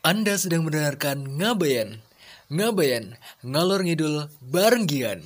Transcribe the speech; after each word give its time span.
Anda 0.00 0.40
sedang 0.40 0.64
mendengarkan 0.64 1.36
Ngabayan. 1.36 2.00
Ngabayan, 2.48 3.20
ngalor 3.44 3.84
ngidul 3.84 4.24
bareng 4.40 4.88
Gian. 4.88 5.20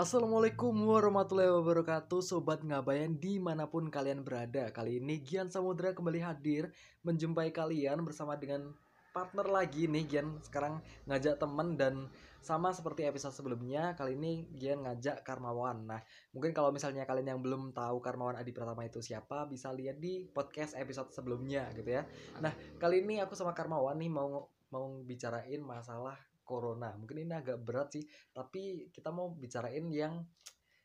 Assalamualaikum 0.00 0.72
warahmatullahi 0.88 1.52
wabarakatuh 1.52 2.24
Sobat 2.24 2.64
Ngabayan 2.64 3.20
di 3.20 3.36
mana 3.36 3.68
pun 3.68 3.92
kalian 3.92 4.24
berada 4.24 4.72
Kali 4.72 5.04
ini 5.04 5.20
Gian 5.20 5.52
Samudra 5.52 5.92
kembali 5.92 6.24
hadir 6.24 6.72
Menjumpai 7.04 7.52
kalian 7.52 8.00
bersama 8.00 8.40
dengan 8.40 8.72
partner 9.12 9.46
lagi 9.46 9.86
nih 9.86 10.04
Gian. 10.08 10.40
Sekarang 10.40 10.80
ngajak 11.06 11.36
teman 11.36 11.76
dan 11.76 12.08
sama 12.42 12.74
seperti 12.74 13.06
episode 13.06 13.30
sebelumnya 13.30 13.94
kali 13.94 14.18
ini 14.18 14.50
Gian 14.56 14.82
ngajak 14.82 15.22
Karmawan. 15.22 15.86
Nah 15.86 16.00
mungkin 16.32 16.50
kalau 16.50 16.74
misalnya 16.74 17.06
kalian 17.06 17.36
yang 17.36 17.40
belum 17.40 17.70
tahu 17.70 18.02
Karmawan 18.02 18.34
Adi 18.34 18.50
Pratama 18.50 18.82
itu 18.82 18.98
siapa 18.98 19.46
bisa 19.46 19.70
lihat 19.70 20.02
di 20.02 20.26
podcast 20.26 20.74
episode 20.74 21.12
sebelumnya 21.12 21.70
gitu 21.72 21.92
ya. 21.92 22.02
Nah 22.42 22.50
kali 22.76 23.04
ini 23.04 23.22
aku 23.22 23.38
sama 23.38 23.54
Karmawan 23.54 23.94
nih 23.94 24.10
mau 24.10 24.42
mau 24.72 24.88
bicarain 25.00 25.62
masalah 25.62 26.16
corona. 26.42 26.90
Mungkin 26.98 27.22
ini 27.22 27.32
agak 27.32 27.62
berat 27.62 27.94
sih 27.94 28.02
tapi 28.34 28.90
kita 28.90 29.14
mau 29.14 29.30
bicarain 29.30 29.86
yang 29.92 30.26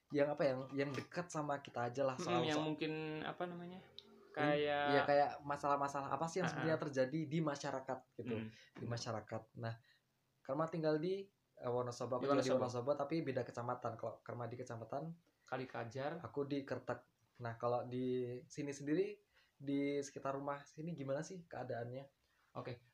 yang 0.07 0.31
apa 0.31 0.43
yang 0.47 0.59
yang 0.71 0.89
dekat 0.95 1.27
sama 1.27 1.59
kita 1.59 1.91
aja 1.91 2.07
lah 2.07 2.15
soal 2.15 2.39
Hmm, 2.39 2.47
yang 2.47 2.55
soal- 2.61 2.67
mungkin 2.71 2.91
apa 3.27 3.43
namanya 3.43 3.79
Iya 4.37 5.01
kayak 5.01 5.05
kayak 5.09 5.29
masalah-masalah 5.43 6.09
apa 6.13 6.25
sih 6.29 6.39
yang 6.39 6.47
Ah, 6.47 6.53
ah. 6.53 6.53
sebenarnya 6.53 6.77
terjadi 6.79 7.19
di 7.25 7.39
masyarakat 7.41 7.99
gitu 8.21 8.35
Hmm, 8.37 8.49
di 8.77 8.85
masyarakat. 8.85 9.41
Nah, 9.57 9.73
Karma 10.45 10.65
tinggal 10.69 11.01
di 11.01 11.25
eh, 11.57 11.69
Wonosobo, 11.71 12.21
aku 12.21 12.23
Di 12.23 12.29
Wonosobo. 12.29 12.61
Wonosobo 12.61 12.91
tapi 12.93 13.25
beda 13.25 13.41
kecamatan. 13.41 13.97
Kalau 13.97 14.21
Karma 14.21 14.45
di 14.45 14.55
kecamatan, 14.55 15.03
kali 15.49 15.65
kajar 15.65 16.21
aku 16.21 16.45
di 16.45 16.61
Kertek. 16.61 16.99
Nah, 17.41 17.57
kalau 17.57 17.85
di 17.89 18.37
sini 18.45 18.69
sendiri 18.69 19.17
di 19.57 19.97
sekitar 20.05 20.37
rumah 20.37 20.61
sini 20.61 20.93
gimana 20.93 21.25
sih 21.25 21.41
keadaannya? 21.49 22.05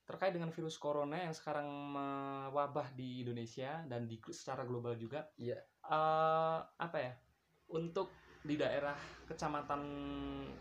terkait 0.03 0.36
dengan 0.36 0.52
virus 0.52 0.75
corona 0.75 1.16
yang 1.16 1.31
sekarang 1.31 1.64
mewabah 1.95 2.91
di 2.91 3.23
Indonesia 3.23 3.88
dan 3.88 4.03
di 4.11 4.19
secara 4.36 4.67
global 4.67 4.99
juga 4.99 5.31
Iya. 5.39 5.55
eh, 5.64 6.59
apa 6.59 6.97
ya 6.99 7.16
untuk 7.71 8.11
di 8.44 8.59
daerah 8.59 8.95
kecamatan 9.25 9.81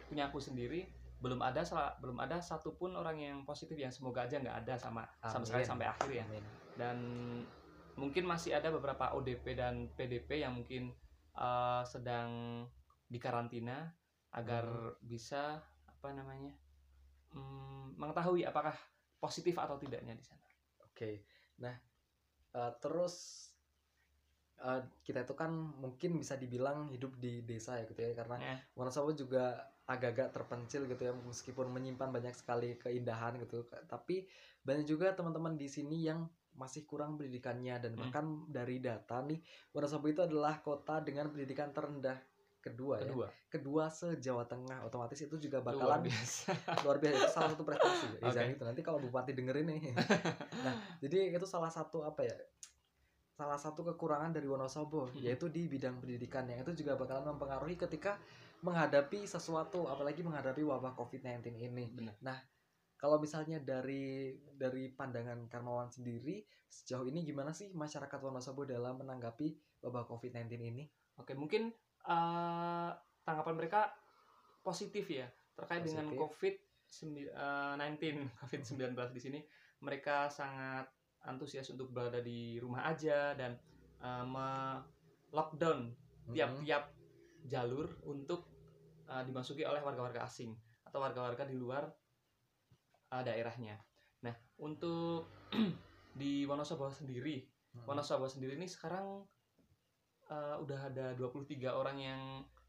punya 0.07 0.31
aku 0.31 0.39
sendiri 0.39 0.87
belum 1.23 1.39
ada 1.39 1.63
salah 1.63 1.95
belum 2.03 2.19
ada 2.19 2.43
satupun 2.43 2.99
orang 2.99 3.19
yang 3.19 3.39
positif 3.47 3.79
yang 3.79 3.91
semoga 3.95 4.27
aja 4.27 4.43
nggak 4.43 4.67
ada 4.67 4.75
sama 4.75 5.07
sama 5.23 5.47
sekali 5.47 5.63
Amin. 5.63 5.71
sampai 5.71 5.87
akhir 5.87 6.11
ya 6.11 6.25
Amin. 6.27 6.45
dan 6.75 6.99
mungkin 7.95 8.25
masih 8.27 8.57
ada 8.57 8.73
beberapa 8.73 9.13
ODP 9.15 9.55
dan 9.55 9.93
PDP 9.95 10.43
yang 10.43 10.59
mungkin 10.59 10.91
eh, 11.37 11.83
sedang 11.87 12.31
dikarantina 13.07 13.93
agar 14.33 14.65
Hmm. 14.65 14.97
bisa 15.05 15.61
apa 15.85 16.09
namanya 16.17 16.57
mm, 17.37 18.01
mengetahui 18.01 18.43
apakah 18.49 18.75
positif 19.21 19.55
atau 19.61 19.77
tidaknya 19.79 20.17
di 20.17 20.25
sana. 20.25 20.43
Oke. 20.83 21.29
Nah, 21.61 21.77
eh, 22.57 22.73
terus 22.81 23.47
eh, 24.59 24.81
kita 25.01 25.23
itu 25.23 25.33
kan 25.33 25.51
mungkin 25.53 26.17
bisa 26.17 26.35
dibilang 26.35 26.89
hidup 26.89 27.17
di 27.17 27.41
desa 27.43 27.77
ya 27.77 27.85
gitu 27.85 28.01
ya 28.01 28.13
karena 28.13 28.37
Ya. 28.37 28.55
Wonosobo 28.75 29.13
juga 29.13 29.57
agak-agak 29.83 30.31
terpencil 30.31 30.87
gitu 30.87 31.03
ya 31.03 31.13
meskipun 31.13 31.67
menyimpan 31.69 32.09
banyak 32.09 32.33
sekali 32.33 32.79
keindahan 32.79 33.35
gitu 33.39 33.63
tapi 33.85 34.25
banyak 34.63 34.87
juga 34.87 35.11
teman-teman 35.13 35.55
di 35.55 35.67
sini 35.67 36.07
yang 36.07 36.23
masih 36.53 36.85
kurang 36.85 37.17
pendidikannya 37.17 37.81
dan 37.81 37.93
Hmm. 37.93 38.01
bahkan 38.01 38.25
dari 38.47 38.79
data 38.79 39.19
nih 39.21 39.41
Wonosobo 39.71 40.07
itu 40.07 40.21
adalah 40.21 40.61
kota 40.61 41.01
dengan 41.01 41.29
pendidikan 41.29 41.73
terendah 41.73 42.15
kedua, 42.63 43.03
ya 43.03 43.11
Kedua, 43.11 43.27
kedua 43.51 43.85
se 43.91 44.23
Jawa 44.23 44.47
Tengah 44.47 44.87
otomatis 44.87 45.19
itu 45.19 45.35
juga 45.35 45.59
luar 45.59 45.67
bakalan 45.75 46.01
biasa. 46.07 46.47
luar 46.87 46.97
biasa 47.03 47.17
itu 47.19 47.31
salah 47.35 47.51
satu 47.51 47.65
prestasi 47.67 48.07
ya. 48.07 48.19
Izan 48.31 48.55
itu 48.55 48.63
nanti 48.63 48.83
kalau 48.87 49.03
bupati 49.03 49.35
dengerin 49.35 49.67
nih 49.67 49.81
nah 50.65 50.79
jadi 51.03 51.35
itu 51.35 51.43
salah 51.43 51.75
satu 51.75 52.07
apa 52.07 52.23
ya 52.23 52.37
salah 53.33 53.57
satu 53.57 53.81
kekurangan 53.83 54.31
dari 54.31 54.45
Wonosobo 54.45 55.09
Hmm. 55.09 55.25
yaitu 55.25 55.49
di 55.49 55.65
bidang 55.67 55.99
pendidikan 55.99 56.45
yang 56.47 56.61
itu 56.63 56.85
juga 56.85 57.01
bakalan 57.01 57.33
mempengaruhi 57.33 57.81
ketika 57.81 58.21
menghadapi 58.63 59.25
sesuatu 59.27 59.89
apalagi 59.89 60.23
menghadapi 60.23 60.63
wabah 60.63 60.95
COVID-19 60.95 61.57
ini 61.59 61.91
Benar. 61.91 62.15
kalau 63.01 63.19
misalnya 63.19 63.59
dari 63.59 64.37
dari 64.55 64.93
pandangan 64.93 65.49
Karmawan 65.51 65.91
sendiri 65.91 66.45
sejauh 66.69 67.09
ini 67.09 67.25
gimana 67.27 67.51
sih 67.51 67.73
masyarakat 67.75 68.21
Wonosobo 68.23 68.63
dalam 68.65 69.01
menanggapi 69.03 69.81
wabah 69.83 70.07
COVID-19 70.07 70.47
ini 70.63 70.85
Oke, 71.21 71.37
mungkin 71.37 71.69
eh, 72.09 72.91
tanggapan 73.23 73.55
mereka 73.57 73.93
positif 74.65 75.05
ya 75.13 75.29
terkait 75.53 75.85
dengan 75.85 76.09
Positif. 76.09 76.57
COVID-19 76.93 78.01
COVID-19 78.41 78.81
di 79.13 79.21
sini 79.21 79.41
mereka 79.83 80.31
sangat 80.33 80.89
antusias 81.27 81.69
untuk 81.71 81.91
berada 81.91 82.19
di 82.19 82.59
rumah 82.59 82.87
aja 82.89 83.35
dan 83.39 83.55
eh, 84.03 84.25
me- 84.27 84.83
lockdown 85.33 85.89
tiap-tiap 86.37 86.85
jalur 87.43 87.89
untuk 88.07 88.47
uh, 89.11 89.23
dimasuki 89.27 89.67
oleh 89.67 89.83
warga-warga 89.83 90.23
asing 90.23 90.55
atau 90.87 91.03
warga-warga 91.03 91.43
di 91.49 91.57
luar 91.59 91.89
uh, 93.11 93.23
daerahnya. 93.25 93.75
Nah, 94.23 94.35
untuk 94.63 95.27
di 96.21 96.47
Wonosobo 96.47 96.93
sendiri, 96.93 97.43
Mhm. 97.73 97.89
Wonosobo 97.89 98.29
sendiri 98.29 98.61
ini 98.61 98.69
sekarang 98.69 99.25
uh, 100.29 100.57
udah 100.61 100.93
ada 100.93 101.17
23 101.17 101.73
orang 101.73 101.97
yang 101.97 102.21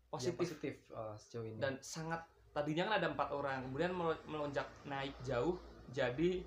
positif 0.07 0.47
positif 0.47 0.75
uh, 0.95 1.11
sejauh 1.19 1.43
ini 1.43 1.59
dan 1.59 1.75
sangat 1.83 2.23
tadinya 2.55 2.87
kan 2.87 3.03
ada 3.03 3.11
empat 3.11 3.29
orang, 3.35 3.67
kemudian 3.67 3.91
melo- 3.91 4.23
melonjak 4.23 4.63
naik 4.87 5.11
jauh 5.19 5.59
jadi 5.91 6.39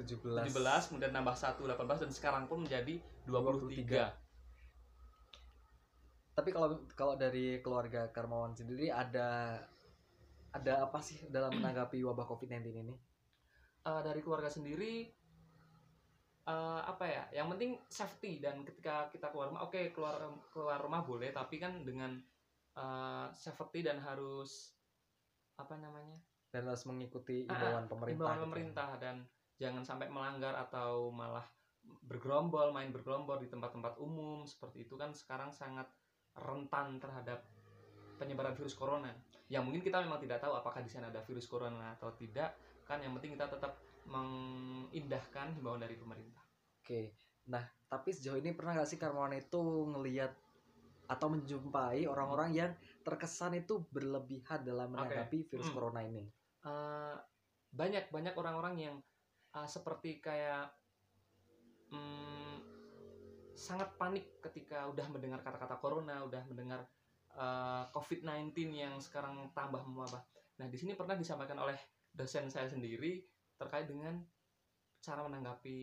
17 0.00 0.48
17, 0.48 0.88
kemudian 0.88 1.12
nambah 1.12 1.34
1 1.34 1.60
18 1.60 2.02
dan 2.02 2.10
sekarang 2.10 2.44
pun 2.46 2.64
menjadi 2.64 2.96
23. 3.24 4.10
Tapi 6.30 6.50
kalau 6.50 6.68
kalau 6.94 7.14
dari 7.14 7.60
keluarga 7.60 8.08
Karmawan 8.08 8.54
sendiri 8.54 8.88
ada 8.88 9.60
ada 10.50 10.74
apa 10.82 10.98
sih 10.98 11.20
dalam 11.28 11.52
menanggapi 11.52 12.00
wabah 12.00 12.26
COVID-19 12.26 12.72
ini? 12.74 12.94
Eh, 13.80 14.00
dari 14.02 14.20
keluarga 14.20 14.48
sendiri 14.48 15.08
eh, 16.42 16.80
apa 16.82 17.04
ya 17.04 17.22
yang 17.34 17.48
penting 17.48 17.76
safety 17.86 18.40
dan 18.40 18.60
ketika 18.60 19.08
kita 19.08 19.28
keluar 19.28 19.48
rumah 19.48 19.62
oke 19.62 19.92
keluar 19.92 20.16
keluar 20.48 20.78
rumah 20.78 21.00
boleh 21.00 21.30
tapi 21.30 21.56
kan 21.56 21.80
dengan 21.80 22.16
eh, 22.74 23.26
safety 23.30 23.80
dan 23.80 24.00
harus 24.00 24.72
apa 25.56 25.76
namanya 25.76 26.16
Dan 26.50 26.66
harus 26.66 26.82
mengikuti 26.82 27.46
Ah, 27.46 27.54
imbauan 27.54 27.84
pemerintah. 27.86 28.10
himbauan 28.10 28.34
gitu. 28.34 28.44
pemerintah 28.48 28.90
dan 28.98 29.16
jangan 29.60 29.84
sampai 29.84 30.08
melanggar 30.08 30.56
atau 30.56 31.12
malah 31.12 31.44
bergerombol 32.08 32.72
main 32.72 32.88
bergerombol 32.88 33.36
di 33.36 33.48
tempat-tempat 33.52 34.00
umum 34.00 34.48
seperti 34.48 34.88
itu 34.88 34.96
kan 34.96 35.12
sekarang 35.12 35.52
sangat 35.52 35.86
rentan 36.32 36.96
terhadap 36.96 37.44
penyebaran 38.16 38.56
virus 38.56 38.72
corona 38.72 39.12
yang 39.52 39.66
mungkin 39.66 39.84
kita 39.84 40.00
memang 40.00 40.20
tidak 40.22 40.40
tahu 40.40 40.56
apakah 40.56 40.80
di 40.80 40.88
sana 40.88 41.12
ada 41.12 41.20
virus 41.20 41.44
corona 41.44 41.92
atau 42.00 42.12
tidak 42.16 42.56
kan 42.88 43.04
yang 43.04 43.12
penting 43.16 43.36
kita 43.36 43.52
tetap 43.52 43.76
mengindahkan 44.08 45.52
himbauan 45.52 45.84
dari 45.84 45.96
pemerintah 46.00 46.40
Oke. 46.80 47.14
Nah, 47.52 47.62
tapi 47.86 48.10
sejauh 48.10 48.40
ini 48.40 48.56
pernah 48.56 48.74
nggak 48.80 48.88
sih 48.88 48.98
Karmawan 48.98 49.36
itu 49.36 49.62
ngelihat 49.94 50.32
atau 51.06 51.26
menjumpai 51.30 52.06
orang-orang 52.06 52.50
yang 52.50 52.70
terkesan 53.02 53.58
itu 53.58 53.82
berlebihan 53.90 54.62
dalam 54.62 54.94
menanggapi 54.94 55.46
virus 55.46 55.70
Hmm. 55.70 55.76
corona 55.76 56.00
ini? 56.02 56.26
Eh, 56.66 57.16
banyak 57.70 58.10
banyak 58.10 58.34
orang-orang 58.34 58.74
yang 58.78 58.96
eh, 59.56 59.68
seperti 59.68 60.22
kayak 60.22 60.70
mm, 61.90 62.56
sangat 63.54 63.92
panik 64.00 64.40
ketika 64.40 64.88
udah 64.88 65.06
mendengar 65.12 65.44
kata-kata 65.44 65.76
corona, 65.78 66.24
udah 66.24 66.42
mendengar 66.48 66.86
eh, 67.34 67.84
COVID-19 67.92 68.54
yang 68.72 68.94
sekarang 69.02 69.36
tambah 69.52 69.82
mewabah. 69.84 70.22
Nah, 70.60 70.66
di 70.68 70.76
sini 70.76 70.92
pernah 70.94 71.16
disampaikan 71.16 71.60
oleh 71.60 71.76
dosen 72.10 72.50
saya 72.50 72.66
sendiri 72.66 73.22
terkait 73.56 73.86
dengan 73.86 74.18
cara 75.00 75.24
menanggapi 75.24 75.78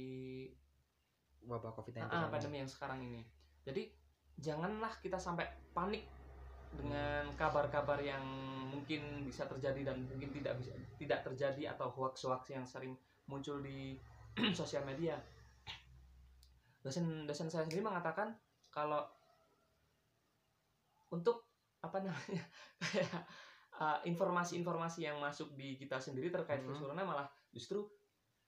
Wabah 1.48 1.72
COVID-19. 1.80 2.12
ah, 2.12 2.28
pandemi 2.28 2.60
yang 2.60 2.70
sekarang 2.70 3.00
ini. 3.02 3.24
Jadi 3.64 3.88
janganlah 4.38 4.92
kita 5.00 5.18
sampai 5.18 5.48
panik 5.72 6.04
dengan 6.76 7.32
kabar-kabar 7.40 7.98
yang 8.04 8.22
mungkin 8.68 9.24
bisa 9.24 9.48
terjadi 9.48 9.94
dan 9.94 10.04
mungkin 10.04 10.30
tidak 10.36 10.60
bisa 10.60 10.76
tidak 11.00 11.24
terjadi 11.24 11.74
atau 11.74 11.88
hoax-hoax 11.90 12.52
yang 12.52 12.68
sering 12.68 12.94
muncul 13.28 13.62
di 13.62 13.96
sosial 14.60 14.84
media. 14.84 15.16
Dosen 16.82 17.28
dosen 17.28 17.52
saya 17.52 17.68
sendiri 17.68 17.84
mengatakan 17.84 18.32
kalau 18.72 19.04
untuk 21.12 21.48
apa 21.80 22.04
namanya 22.04 22.44
kayak 22.84 23.22
uh, 23.80 24.00
informasi-informasi 24.04 25.08
yang 25.08 25.18
masuk 25.22 25.54
di 25.56 25.78
kita 25.80 26.00
sendiri 26.02 26.32
terkait 26.34 26.60
Mhm. 26.60 26.66
virus 26.68 26.82
corona 26.84 27.04
malah 27.06 27.28
justru 27.54 27.86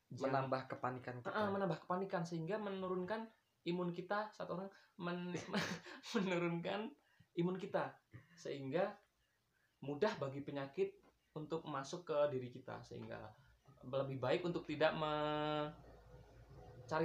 menambah 0.09 0.65
kepanikan 0.65 1.21
kita. 1.21 1.29
Ah, 1.29 1.53
menambah 1.53 1.85
kepanikan 1.85 2.25
sehingga 2.25 2.57
menurunkan 2.57 3.29
imun 3.69 3.93
kita 3.93 4.33
satu 4.33 4.57
orang 4.57 4.69
men- 4.97 5.35
menurunkan 6.17 6.89
imun 7.37 7.55
kita 7.61 7.93
sehingga 8.33 8.89
mudah 9.85 10.11
bagi 10.17 10.41
penyakit 10.41 10.91
untuk 11.37 11.61
masuk 11.69 12.09
ke 12.09 12.17
diri 12.33 12.49
kita 12.49 12.81
sehingga 12.81 13.21
lebih 13.81 14.19
baik 14.19 14.41
untuk 14.43 14.63
tidak 14.63 14.91
mencari 14.93 15.87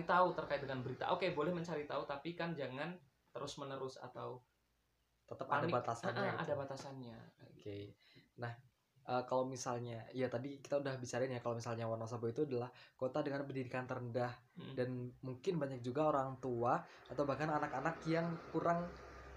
tahu 0.03 0.35
terkait 0.35 0.61
dengan 0.61 0.83
berita. 0.83 1.13
Oke, 1.13 1.31
boleh 1.31 1.53
mencari 1.53 1.85
tahu 1.85 2.03
tapi 2.05 2.35
kan 2.35 2.53
jangan 2.53 2.95
terus 3.31 3.59
menerus 3.59 3.99
atau 3.99 4.43
tetap 5.25 5.49
ada 5.49 5.65
panik. 5.65 5.73
batasannya 5.73 6.21
Ah, 6.21 6.37
gitu. 6.37 6.43
ada 6.45 6.55
batasannya. 6.61 7.17
Oke. 7.51 7.79
Nah, 8.37 8.53
eh, 9.05 9.23
kalau 9.25 9.45
misalnya 9.45 10.05
ya 10.13 10.29
tadi 10.29 10.61
kita 10.61 10.81
udah 10.81 10.97
bicarain 10.97 11.31
ya 11.31 11.41
kalau 11.41 11.57
misalnya 11.57 11.87
Wonosobo 11.87 12.29
itu 12.29 12.45
adalah 12.45 12.69
kota 12.95 13.21
dengan 13.21 13.45
pendidikan 13.45 13.85
terendah 13.85 14.33
Mm. 14.55 14.75
dan 14.79 14.89
mungkin 15.21 15.59
banyak 15.59 15.83
juga 15.83 16.15
orang 16.15 16.39
tua 16.39 16.79
atau 17.11 17.25
bahkan 17.25 17.51
anak-anak 17.51 17.99
yang 18.07 18.25
kurang 18.53 18.87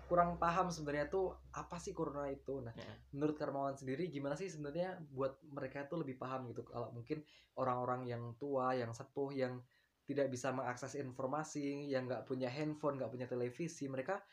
kurang 0.07 0.39
paham 0.39 0.71
sebenarnya 0.71 1.12
tuh 1.12 1.36
apa 1.54 1.77
sih 1.77 1.92
corona 1.92 2.31
itu. 2.31 2.63
Nah, 2.63 2.74
Ya. 2.74 2.94
menurut 3.13 3.36
Karmawan 3.36 3.75
sendiri 3.75 4.07
gimana 4.07 4.33
sih 4.39 4.48
sebenarnya 4.48 5.04
buat 5.12 5.44
mereka 5.44 5.86
itu 5.86 5.95
lebih 6.00 6.15
paham 6.15 6.48
gitu 6.51 6.63
kalau 6.63 6.89
mungkin 6.95 7.21
orang-orang 7.59 8.07
yang 8.07 8.24
tua, 8.39 8.74
yang 8.74 8.92
sepuh, 8.95 9.31
yang 9.36 9.62
tidak 10.07 10.31
bisa 10.31 10.56
mengakses 10.56 10.95
informasi, 10.95 11.92
yang 11.92 12.07
nggak 12.07 12.24
punya 12.24 12.48
handphone, 12.48 12.95
nggak 12.95 13.12
punya 13.12 13.27
televisi, 13.27 13.92
mereka 13.92 14.24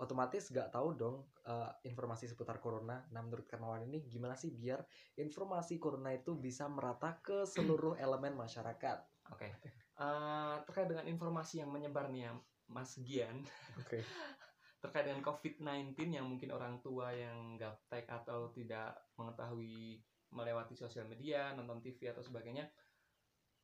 otomatis 0.00 0.48
nggak 0.50 0.72
tahu 0.72 0.96
dong 0.96 1.16
eh, 1.46 1.70
informasi 1.86 2.26
seputar 2.26 2.58
corona. 2.58 3.06
Nah, 3.14 3.20
menurut 3.22 3.46
Karmawan 3.46 3.86
ini 3.86 4.02
gimana 4.10 4.34
sih 4.34 4.50
biar 4.50 4.82
informasi 5.14 5.78
corona 5.78 6.10
itu 6.10 6.34
bisa 6.34 6.66
merata 6.66 7.20
ke 7.22 7.46
seluruh 7.46 7.94
elemen 8.00 8.34
masyarakat? 8.34 8.98
Oke. 9.30 9.48
Eh, 10.00 10.56
terkait 10.64 10.88
dengan 10.88 11.04
informasi 11.04 11.60
yang 11.60 11.68
menyebar 11.68 12.08
nih 12.08 12.24
ya, 12.26 12.32
Mas 12.72 12.96
Gian, 13.04 13.44
Oke. 13.76 14.00
terkait 14.80 15.04
dengan 15.04 15.20
COVID-19 15.20 15.92
yang 16.08 16.24
mungkin 16.24 16.50
orang 16.56 16.80
tua 16.80 17.12
yang 17.12 17.60
gaptek 17.60 18.08
atau 18.08 18.48
tidak 18.50 18.96
mengetahui 19.20 20.00
melewati 20.32 20.72
sosial 20.72 21.04
media, 21.04 21.52
nonton 21.52 21.84
TV 21.84 22.08
atau 22.08 22.24
sebagainya, 22.24 22.64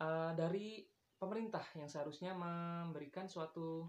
eh, 0.03 0.33
dari 0.37 0.85
pemerintah 1.17 1.65
yang 1.81 1.89
seharusnya 1.89 2.37
memberikan 2.37 3.25
suatu 3.25 3.89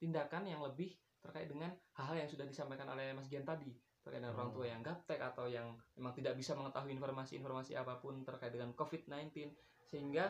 tindakan 0.00 0.48
yang 0.48 0.64
lebih 0.64 0.96
terkait 1.20 1.48
dengan 1.48 1.72
hal-hal 1.96 2.24
yang 2.24 2.30
sudah 2.30 2.44
disampaikan 2.48 2.88
oleh 2.88 3.12
Mas 3.12 3.28
Gian 3.28 3.44
tadi 3.44 3.72
terkait 4.04 4.20
dengan 4.20 4.36
orang 4.36 4.52
tua 4.52 4.68
Hmm. 4.68 4.72
yang 4.76 4.82
gaptek 4.84 5.16
atau 5.16 5.48
yang 5.48 5.72
memang 5.96 6.12
tidak 6.12 6.36
bisa 6.36 6.52
mengetahui 6.52 6.92
informasi-informasi 6.92 7.72
apa 7.72 7.96
pun 8.04 8.20
terkait 8.20 8.52
dengan 8.52 8.76
COVID-19 8.76 9.48
sehingga 9.88 10.28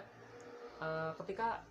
eh, 0.75 1.13
ketika 1.23 1.63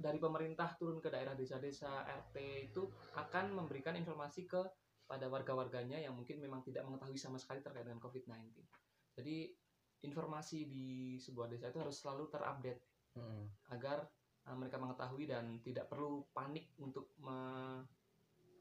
dari 0.00 0.16
pemerintah 0.16 0.72
turun 0.80 0.96
ke 1.04 1.12
daerah 1.12 1.36
desa-desa 1.36 2.08
RT 2.08 2.36
itu 2.72 2.88
akan 3.20 3.52
memberikan 3.52 3.92
informasi 3.92 4.48
ke 4.48 4.64
pada 5.04 5.28
warga-warganya 5.28 6.00
yang 6.00 6.16
mungkin 6.16 6.40
memang 6.40 6.64
tidak 6.64 6.88
mengetahui 6.88 7.20
sama 7.20 7.36
sekali 7.36 7.60
terkait 7.60 7.84
dengan 7.84 8.00
COVID-19. 8.00 8.56
Jadi 9.20 9.52
informasi 10.00 10.64
di 10.64 11.20
sebuah 11.20 11.52
desa 11.52 11.68
itu 11.68 11.82
harus 11.84 12.00
selalu 12.00 12.32
terupdate 12.32 12.80
Mm-mm. 13.20 13.44
agar 13.76 14.08
uh, 14.48 14.56
mereka 14.56 14.80
mengetahui 14.80 15.28
dan 15.28 15.60
tidak 15.60 15.92
perlu 15.92 16.24
panik 16.32 16.72
untuk 16.80 17.12
me- 17.20 17.84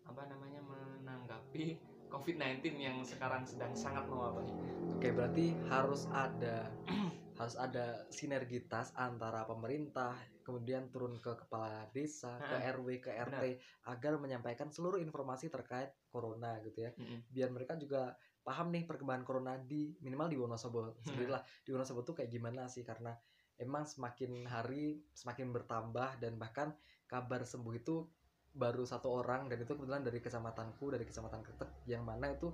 apa 0.09 0.25
namanya 0.25 0.59
menanggapi 0.65 1.77
COVID-19 2.09 2.81
yang 2.81 2.97
sekarang 3.05 3.45
sedang 3.45 3.77
sangat 3.77 4.09
mewabahi. 4.09 4.49
Oke, 4.97 5.13
berarti 5.13 5.53
harus 5.69 6.09
ada 6.09 6.65
harus 7.39 7.55
ada 7.55 8.03
sinergitas 8.11 8.91
antara 8.99 9.47
pemerintah, 9.47 10.11
kemudian 10.43 10.91
turun 10.91 11.15
ke 11.23 11.39
kepala 11.39 11.87
desa, 11.95 12.35
ke 12.35 12.51
Nah, 12.51 12.75
RW, 12.75 12.87
ke 12.99 13.15
RT 13.15 13.43
agar 13.87 14.19
menyampaikan 14.19 14.67
seluruh 14.67 14.99
informasi 14.99 15.47
terkait 15.47 15.95
corona 16.11 16.59
gitu 16.59 16.83
ya. 16.83 16.91
Mm-mm. 16.99 17.31
Biar 17.31 17.47
mereka 17.55 17.79
juga 17.79 18.11
paham 18.43 18.75
nih 18.75 18.83
perkembangan 18.83 19.23
corona 19.23 19.53
di 19.55 19.95
minimal 20.03 20.27
di 20.27 20.35
Wonosobo 20.35 20.99
sendiri 20.99 21.31
lah. 21.31 21.39
Di 21.63 21.71
Wonosobo 21.71 22.03
tuh 22.03 22.19
kayak 22.19 22.27
gimana 22.27 22.67
sih 22.67 22.83
karena 22.83 23.15
emang 23.55 23.87
semakin 23.87 24.43
hari 24.43 24.99
semakin 25.15 25.55
bertambah 25.55 26.19
dan 26.19 26.35
bahkan 26.35 26.75
kabar 27.07 27.47
sembuh 27.47 27.75
itu 27.75 28.03
baru 28.51 28.83
satu 28.83 29.21
orang 29.21 29.47
dan 29.47 29.61
itu 29.61 29.77
kebetulan 29.77 30.03
dari 30.03 30.19
kecamatanku 30.19 30.91
dari 30.91 31.05
kecamatan 31.05 31.39
Kretek 31.45 31.69
yang 31.85 32.03
mana 32.03 32.33
itu 32.33 32.49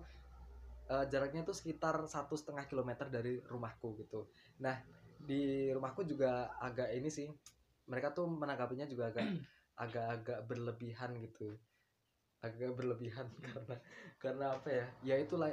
eh, 0.91 1.05
jaraknya 1.11 1.41
itu 1.45 1.53
sekitar 1.55 1.95
satu 2.09 2.35
setengah 2.37 2.65
kilometer 2.69 3.07
dari 3.09 3.41
rumahku 3.45 3.97
gitu. 4.01 4.29
Nah 4.61 4.77
di 5.15 5.71
rumahku 5.71 6.03
juga 6.05 6.51
agak 6.59 6.91
ini 6.93 7.09
sih 7.09 7.27
mereka 7.89 8.11
tuh 8.17 8.27
menanggapinya 8.29 8.85
juga 8.89 9.11
agak 9.13 9.25
agak-agak 9.83 10.39
berlebihan 10.47 11.11
gitu, 11.19 11.55
agak 12.43 12.71
berlebihan 12.77 13.27
karena 13.47 13.75
karena 14.21 14.45
apa 14.57 14.69
ya? 14.71 14.85
Ya 15.01 15.15
itulah 15.19 15.51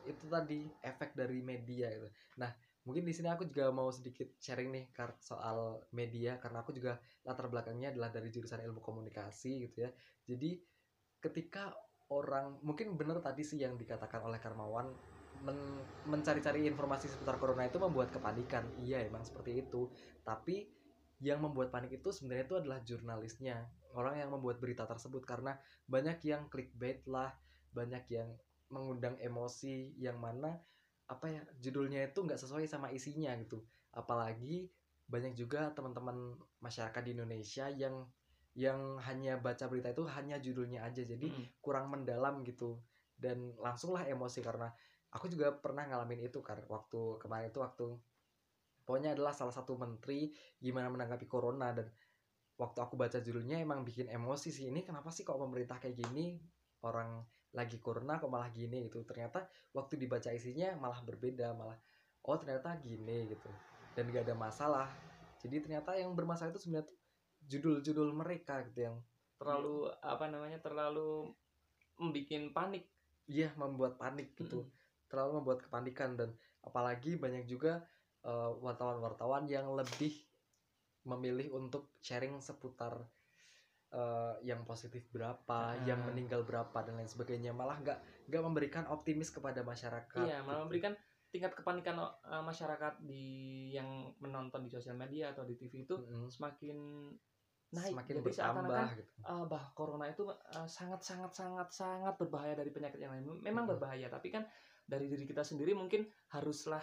itu 0.00 0.24
tadi 0.32 0.72
efek 0.80 1.12
dari 1.12 1.44
media 1.44 1.92
gitu. 1.92 2.08
Nah 2.40 2.50
mungkin 2.88 3.04
di 3.04 3.12
sini 3.12 3.28
aku 3.28 3.44
juga 3.44 3.68
mau 3.70 3.92
sedikit 3.92 4.32
sharing 4.40 4.72
nih 4.72 4.84
soal 5.20 5.84
media 5.92 6.40
karena 6.40 6.64
aku 6.64 6.72
juga 6.72 6.96
latar 7.28 7.52
belakangnya 7.52 7.92
adalah 7.92 8.08
dari 8.08 8.32
jurusan 8.32 8.64
ilmu 8.64 8.80
komunikasi 8.80 9.68
gitu 9.68 9.84
ya. 9.86 9.90
Jadi 10.24 10.56
ketika 11.20 11.76
orang 12.10 12.58
mungkin 12.66 12.98
benar 12.98 13.18
tadi 13.22 13.42
sih 13.46 13.58
yang 13.62 13.74
dikatakan 13.78 14.20
oleh 14.26 14.38
Karmawan 14.42 14.86
men- 15.46 15.86
mencari-cari 16.02 16.66
informasi 16.66 17.06
seputar 17.06 17.38
corona 17.38 17.66
itu 17.70 17.78
membuat 17.78 18.10
kepanikan. 18.10 18.74
Iya, 18.74 19.06
emang 19.06 19.22
seperti 19.22 19.62
itu. 19.66 19.90
Tapi 20.26 20.66
yang 21.20 21.38
membuat 21.44 21.68
panik 21.70 22.00
itu 22.00 22.08
sebenarnya 22.10 22.44
itu 22.48 22.56
adalah 22.58 22.78
jurnalisnya, 22.82 23.68
orang 23.92 24.16
yang 24.24 24.30
membuat 24.32 24.56
berita 24.58 24.88
tersebut 24.88 25.22
karena 25.28 25.52
banyak 25.86 26.18
yang 26.24 26.48
clickbait 26.48 27.04
lah, 27.06 27.30
banyak 27.76 28.04
yang 28.10 28.28
mengundang 28.72 29.18
emosi 29.20 29.94
yang 30.00 30.16
mana 30.18 30.56
apa 31.10 31.26
ya 31.26 31.42
judulnya 31.58 32.06
itu 32.06 32.22
nggak 32.22 32.40
sesuai 32.40 32.64
sama 32.70 32.88
isinya 32.94 33.34
gitu. 33.42 33.60
Apalagi 33.92 34.70
banyak 35.10 35.34
juga 35.34 35.74
teman-teman 35.74 36.38
masyarakat 36.62 37.02
di 37.02 37.10
Indonesia 37.18 37.66
yang 37.68 38.06
yang 38.60 39.00
hanya 39.08 39.40
baca 39.40 39.64
berita 39.72 39.88
itu 39.88 40.04
hanya 40.12 40.36
judulnya 40.36 40.84
aja 40.84 41.00
jadi 41.00 41.32
Mm-mm. 41.32 41.64
kurang 41.64 41.88
mendalam 41.88 42.44
gitu. 42.44 42.76
Dan 43.16 43.56
langsunglah 43.56 44.04
emosi 44.04 44.44
karena 44.44 44.68
aku 45.08 45.32
juga 45.32 45.48
pernah 45.56 45.88
ngalamin 45.88 46.28
itu 46.28 46.44
kan 46.44 46.60
waktu 46.68 47.16
kemarin 47.16 47.48
itu 47.48 47.64
waktu 47.64 47.96
pokoknya 48.84 49.16
adalah 49.16 49.32
salah 49.32 49.52
satu 49.56 49.80
menteri 49.80 50.28
gimana 50.60 50.92
menanggapi 50.92 51.24
corona 51.24 51.72
dan 51.72 51.88
waktu 52.60 52.78
aku 52.84 53.00
baca 53.00 53.16
judulnya 53.24 53.56
emang 53.64 53.80
bikin 53.80 54.12
emosi 54.12 54.52
sih 54.52 54.68
ini 54.68 54.84
kenapa 54.84 55.08
sih 55.08 55.24
kok 55.24 55.40
pemerintah 55.40 55.80
kayak 55.80 55.96
gini? 55.96 56.36
Orang 56.84 57.24
lagi 57.56 57.80
corona 57.80 58.20
kok 58.20 58.28
malah 58.28 58.52
gini? 58.52 58.84
Gitu. 58.92 59.00
Ternyata 59.08 59.48
waktu 59.72 59.96
dibaca 59.96 60.28
isinya 60.36 60.76
malah 60.76 61.00
berbeda 61.00 61.56
malah 61.56 61.80
oh 62.28 62.36
ternyata 62.36 62.76
gini 62.76 63.32
gitu. 63.32 63.48
Dan 63.96 64.12
gak 64.12 64.28
ada 64.28 64.36
masalah. 64.36 64.88
Jadi 65.40 65.64
ternyata 65.64 65.96
yang 65.96 66.12
bermasalah 66.12 66.52
itu 66.52 66.60
sebenarnya 66.60 66.92
tuh 66.92 66.99
judul-judul 67.50 68.14
mereka 68.14 68.62
gitu 68.70 68.86
yang 68.86 68.96
terlalu 69.34 69.90
apa 69.98 70.30
namanya 70.30 70.62
terlalu 70.62 71.26
membuat 71.98 72.54
panik. 72.54 72.84
Iya 73.30 73.50
membuat 73.58 73.98
panik 73.98 74.34
gitu, 74.38 74.66
terlalu 75.10 75.42
membuat 75.42 75.66
kepanikan 75.66 76.14
dan 76.18 76.30
apalagi 76.62 77.18
banyak 77.18 77.46
juga 77.50 77.82
eh, 78.22 78.52
wartawan-wartawan 78.62 79.50
yang 79.50 79.70
lebih 79.74 80.12
memilih 81.08 81.50
untuk 81.56 81.90
sharing 82.04 82.38
seputar 82.44 82.94
eh, 83.90 84.34
yang 84.46 84.62
positif 84.66 85.06
berapa, 85.10 85.74
Ah. 85.74 85.78
yang 85.86 86.02
meninggal 86.06 86.46
berapa 86.46 86.78
dan 86.86 86.98
lain 86.98 87.10
sebagainya, 87.10 87.50
malah 87.50 87.78
nggak 87.82 87.98
nggak 88.30 88.42
memberikan 88.46 88.84
optimis 88.86 89.34
kepada 89.34 89.66
masyarakat. 89.66 90.26
Iya, 90.26 90.42
malah 90.46 90.62
gitu. 90.62 90.64
memberikan 90.70 90.94
tingkat 91.30 91.54
kepanikan 91.54 91.94
uh, 92.02 92.42
masyarakat 92.42 93.06
di 93.06 93.70
yang 93.70 94.10
menonton 94.18 94.66
di 94.66 94.70
sosial 94.70 94.98
media 94.98 95.30
atau 95.30 95.46
di 95.46 95.54
TV 95.54 95.86
itu 95.86 95.94
Mm-mm. 95.94 96.26
semakin 96.26 96.78
naik. 97.70 97.94
semakin 97.94 98.14
Jadi 98.18 98.26
bertambah 98.26 98.86
gitu. 98.98 99.12
uh, 99.26 99.44
bah 99.46 99.64
corona 99.78 100.06
itu 100.10 100.26
uh, 100.26 100.66
sangat 100.66 101.00
sangat 101.06 101.32
sangat 101.34 101.68
sangat 101.70 102.14
berbahaya 102.18 102.58
dari 102.58 102.70
penyakit 102.74 102.98
yang 102.98 103.14
lain. 103.14 103.26
Memang 103.40 103.64
Mm-mm. 103.66 103.72
berbahaya, 103.78 104.10
tapi 104.10 104.34
kan 104.34 104.42
dari 104.86 105.06
diri 105.06 105.22
kita 105.22 105.46
sendiri 105.46 105.70
mungkin 105.70 106.02
haruslah 106.34 106.82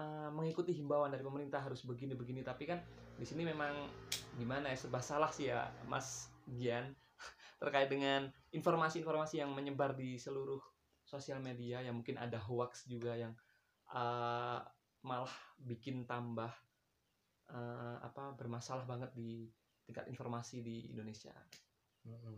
uh, 0.00 0.32
mengikuti 0.32 0.72
himbauan 0.72 1.12
dari 1.12 1.20
pemerintah 1.20 1.60
harus 1.60 1.84
begini-begini. 1.84 2.40
Tapi 2.40 2.64
kan 2.64 2.80
di 3.16 3.26
sini 3.28 3.44
memang 3.44 3.76
gimana 4.40 4.72
ya 4.72 4.76
serba 4.76 5.04
salah 5.04 5.28
sih 5.28 5.52
ya, 5.52 5.68
Mas 5.84 6.32
Gian 6.48 6.96
terkait 7.62 7.92
dengan 7.92 8.32
informasi-informasi 8.56 9.44
yang 9.44 9.52
menyebar 9.52 9.92
di 9.92 10.16
seluruh 10.16 10.60
sosial 11.06 11.38
media 11.38 11.84
yang 11.84 12.02
mungkin 12.02 12.18
ada 12.18 12.40
hoax 12.40 12.88
juga 12.90 13.14
yang 13.14 13.30
uh, 13.94 14.58
malah 15.06 15.30
bikin 15.62 16.02
tambah 16.02 16.50
uh, 17.54 17.96
apa 18.02 18.34
bermasalah 18.34 18.82
banget 18.82 19.14
di 19.14 19.46
tingkat 19.86 20.10
informasi 20.10 20.60
di 20.60 20.90
Indonesia. 20.90 21.32
Mm-mm. 22.04 22.36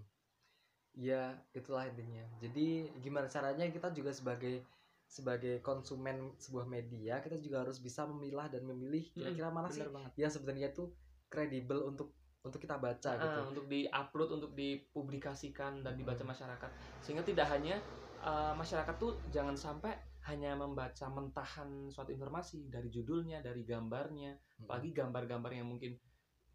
Ya 0.99 1.37
itulah 1.55 1.87
intinya. 1.87 2.25
Jadi 2.39 2.91
gimana 2.99 3.27
caranya 3.31 3.65
kita 3.71 3.93
juga 3.93 4.11
sebagai 4.11 4.63
sebagai 5.09 5.65
konsumen 5.65 6.37
sebuah 6.37 6.69
media 6.69 7.17
kita 7.25 7.41
juga 7.41 7.65
harus 7.65 7.81
bisa 7.81 8.05
memilah 8.05 8.53
dan 8.53 8.61
memilih 8.61 9.09
kira-kira 9.09 9.49
mana 9.49 9.73
sih 9.73 9.81
Bener 9.81 9.93
banget. 9.97 10.11
yang 10.21 10.29
sebenarnya 10.29 10.69
itu 10.69 10.85
kredibel 11.33 11.81
untuk 11.89 12.13
untuk 12.45 12.61
kita 12.61 12.77
baca 12.77 13.17
Ah, 13.17 13.23
gitu 13.25 13.41
untuk 13.49 13.65
diupload 13.73 14.31
untuk 14.37 14.53
dipublikasikan 14.53 15.81
dan 15.81 15.97
dibaca 15.97 16.21
Hmm. 16.21 16.29
masyarakat 16.29 16.71
sehingga 17.01 17.25
tidak 17.25 17.49
hanya 17.49 17.81
eh, 18.21 18.53
masyarakat 18.53 18.95
tuh 19.01 19.17
jangan 19.33 19.57
sampai 19.57 19.97
hanya 20.29 20.53
membaca 20.53 21.07
mentahan 21.09 21.89
suatu 21.89 22.13
informasi 22.13 22.69
dari 22.69 22.93
judulnya 22.93 23.41
dari 23.41 23.65
gambarnya 23.65 24.37
apalagi 24.61 24.93
gambar-gambar 24.93 25.57
yang 25.57 25.73
mungkin 25.73 25.97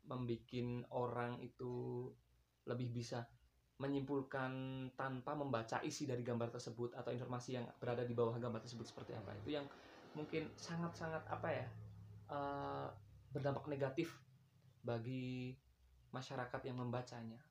membuat 0.07 0.51
orang 0.91 1.39
itu 1.39 2.07
lebih 2.67 2.91
bisa 2.91 3.23
menyimpulkan 3.81 4.51
tanpa 4.93 5.33
membaca 5.33 5.81
isi 5.83 6.05
dari 6.07 6.21
gambar 6.21 6.53
tersebut 6.53 6.95
atau 6.95 7.09
informasi 7.11 7.59
yang 7.59 7.65
berada 7.81 8.05
di 8.05 8.13
bawah 8.15 8.37
gambar 8.37 8.63
tersebut 8.63 8.85
seperti 8.85 9.17
apa 9.17 9.33
itu 9.43 9.57
yang 9.57 9.65
mungkin 10.13 10.47
sangat-sangat 10.55 11.25
apa 11.27 11.49
ya 11.49 11.67
eh, 12.31 12.87
berdampak 13.33 13.65
negatif 13.67 14.13
bagi 14.85 15.57
masyarakat 16.13 16.61
yang 16.69 16.77
membacanya 16.79 17.41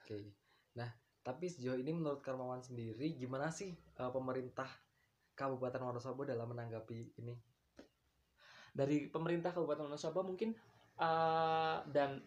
Oke. 0.00 0.34
Nah, 0.74 0.90
tapi 1.22 1.46
sejauh 1.46 1.78
ini 1.78 1.94
menurut 1.94 2.18
Karmawan 2.18 2.58
sendiri 2.58 3.14
gimana 3.14 3.54
sih 3.54 3.70
eh, 3.70 4.10
pemerintah 4.10 4.66
Kabupaten 5.38 5.78
Wonosobo 5.78 6.26
dalam 6.26 6.50
menanggapi 6.50 7.22
ini? 7.22 7.36
dari 8.70 9.10
pemerintah 9.10 9.50
Kabupaten 9.50 9.90
Wonosobo 9.90 10.22
mungkin 10.22 10.54
eh, 11.00 11.76
dan 11.90 12.20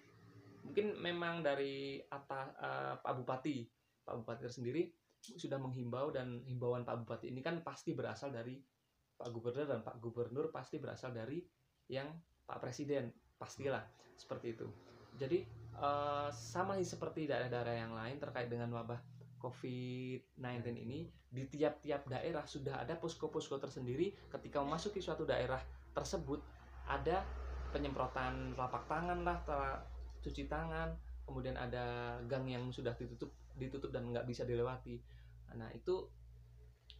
mungkin 0.66 0.98
memang 0.98 1.46
dari 1.46 2.02
atas 2.10 2.50
eh, 2.58 2.96
Pak 2.98 3.14
Bupati 3.22 3.58
Pak 4.04 4.16
Bupati 4.24 4.50
sendiri 4.50 4.90
sudah 5.24 5.56
menghimbau 5.56 6.12
dan 6.12 6.44
himbauan 6.44 6.84
Pak 6.84 7.06
Bupati 7.06 7.32
ini 7.32 7.40
kan 7.40 7.64
pasti 7.64 7.96
berasal 7.96 8.34
dari 8.36 8.60
Pak 9.16 9.30
Gubernur 9.32 9.70
dan 9.70 9.80
Pak 9.86 10.04
Gubernur 10.04 10.52
pasti 10.52 10.82
berasal 10.82 11.16
dari 11.16 11.40
yang 11.88 12.12
Pak 12.44 12.60
Presiden 12.60 13.14
pastilah 13.40 13.86
seperti 14.20 14.58
itu. 14.58 14.68
Jadi 15.16 15.46
eh, 15.80 16.30
sama 16.34 16.76
sih 16.82 16.88
seperti 16.88 17.30
daerah-daerah 17.30 17.76
yang 17.78 17.94
lain 17.94 18.18
terkait 18.20 18.52
dengan 18.52 18.74
wabah 18.74 19.00
COVID-19 19.44 20.64
ini 20.80 21.12
di 21.28 21.44
tiap-tiap 21.52 22.08
daerah 22.08 22.48
sudah 22.48 22.80
ada 22.80 22.96
posko-posko 22.96 23.60
tersendiri 23.60 24.16
ketika 24.32 24.64
memasuki 24.64 25.04
suatu 25.04 25.28
daerah 25.28 25.60
tersebut 25.92 26.40
ada 26.88 27.28
penyemprotan 27.74 28.54
telapak 28.54 28.86
tangan 28.86 29.26
lah 29.26 29.42
cuci 30.24 30.48
tangan 30.48 30.94
kemudian 31.28 31.56
ada 31.58 32.16
gang 32.30 32.48
yang 32.48 32.70
sudah 32.70 32.96
ditutup 32.96 33.32
ditutup 33.56 33.90
dan 33.94 34.10
nggak 34.10 34.28
bisa 34.28 34.44
dilewati. 34.44 35.00
Nah 35.56 35.70
itu 35.72 36.10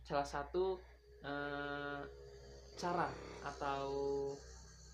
salah 0.04 0.26
satu 0.26 0.80
eh, 1.24 2.02
cara 2.78 3.08
atau 3.44 3.88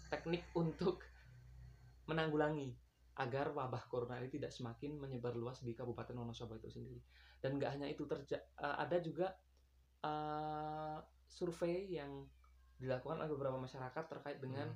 teknik 0.09 0.43
untuk 0.61 1.03
menanggulangi 2.09 2.73
agar 3.19 3.51
wabah 3.51 3.83
corona 3.91 4.15
ini 4.17 4.31
tidak 4.31 4.49
semakin 4.49 4.95
menyebar 4.95 5.35
luas 5.35 5.59
di 5.59 5.75
Kabupaten 5.75 6.15
Wonosobo 6.15 6.55
itu 6.55 6.71
sendiri. 6.71 7.01
Dan 7.39 7.59
nggak 7.59 7.71
hanya 7.77 7.87
itu 7.91 8.07
terja 8.07 8.39
eh, 8.39 8.75
ada 8.79 8.97
juga 9.03 9.35
eh, 10.01 10.97
survei 11.29 11.91
yang 11.93 12.25
dilakukan 12.79 13.19
oleh 13.19 13.29
beberapa 13.29 13.59
masyarakat 13.59 14.03
terkait 14.07 14.39
dengan 14.39 14.71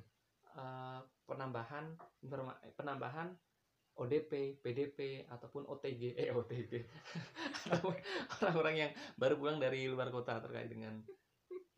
eh, 0.54 0.98
penambahan 1.24 1.84
informa- 2.20 2.58
penambahan 2.74 3.28
ODP, 3.94 4.58
PDP 4.58 4.98
ataupun 5.28 5.66
OTG, 5.66 6.14
eh 6.18 6.30
OTG, 6.30 6.72
orang-orang 8.42 8.74
yang 8.76 8.90
baru 9.14 9.38
pulang 9.38 9.58
dari 9.58 9.86
luar 9.86 10.10
kota 10.10 10.38
terkait 10.38 10.66
dengan 10.66 10.98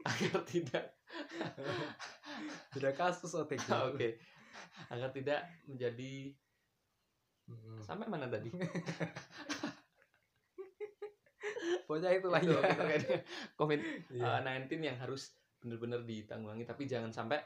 agar 0.09 0.40
tidak 0.45 0.85
Tidak 2.73 2.92
kasus 2.95 3.33
OTG. 3.33 3.68
oke 3.68 4.09
agar 4.88 5.09
tidak 5.09 5.40
menjadi 5.64 6.37
sampai 7.80 8.06
mana 8.06 8.28
tadi 8.28 8.52
Pokoknya 11.87 12.11
itulah 12.12 12.40
Itu, 12.42 12.50
ya. 12.52 12.66
terkait 12.66 13.00
dengan 13.00 13.23
COVID 13.54 13.80
Iya. 14.11 14.42
19 14.42 14.83
yang 14.83 14.97
harus 14.99 15.23
benar-benar 15.56 16.02
ditanggulangi 16.02 16.66
tapi 16.66 16.85
jangan 16.85 17.11
sampai 17.11 17.38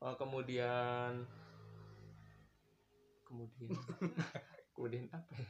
uh, 0.00 0.14
kemudian 0.14 1.26
kemudian 3.24 3.70
kemudian 4.74 5.04
apa 5.10 5.32
ya? 5.34 5.48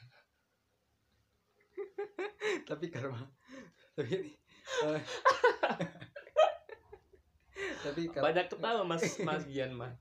tapi 2.69 2.91
karma 2.91 3.23
tapi 3.95 4.35
eh, 4.85 5.03
tapi 7.85 8.01
banyak 8.11 8.47
ketawa 8.51 8.83
mas 8.83 9.03
mas 9.23 9.45
Gian 9.47 9.75
mah 9.75 9.93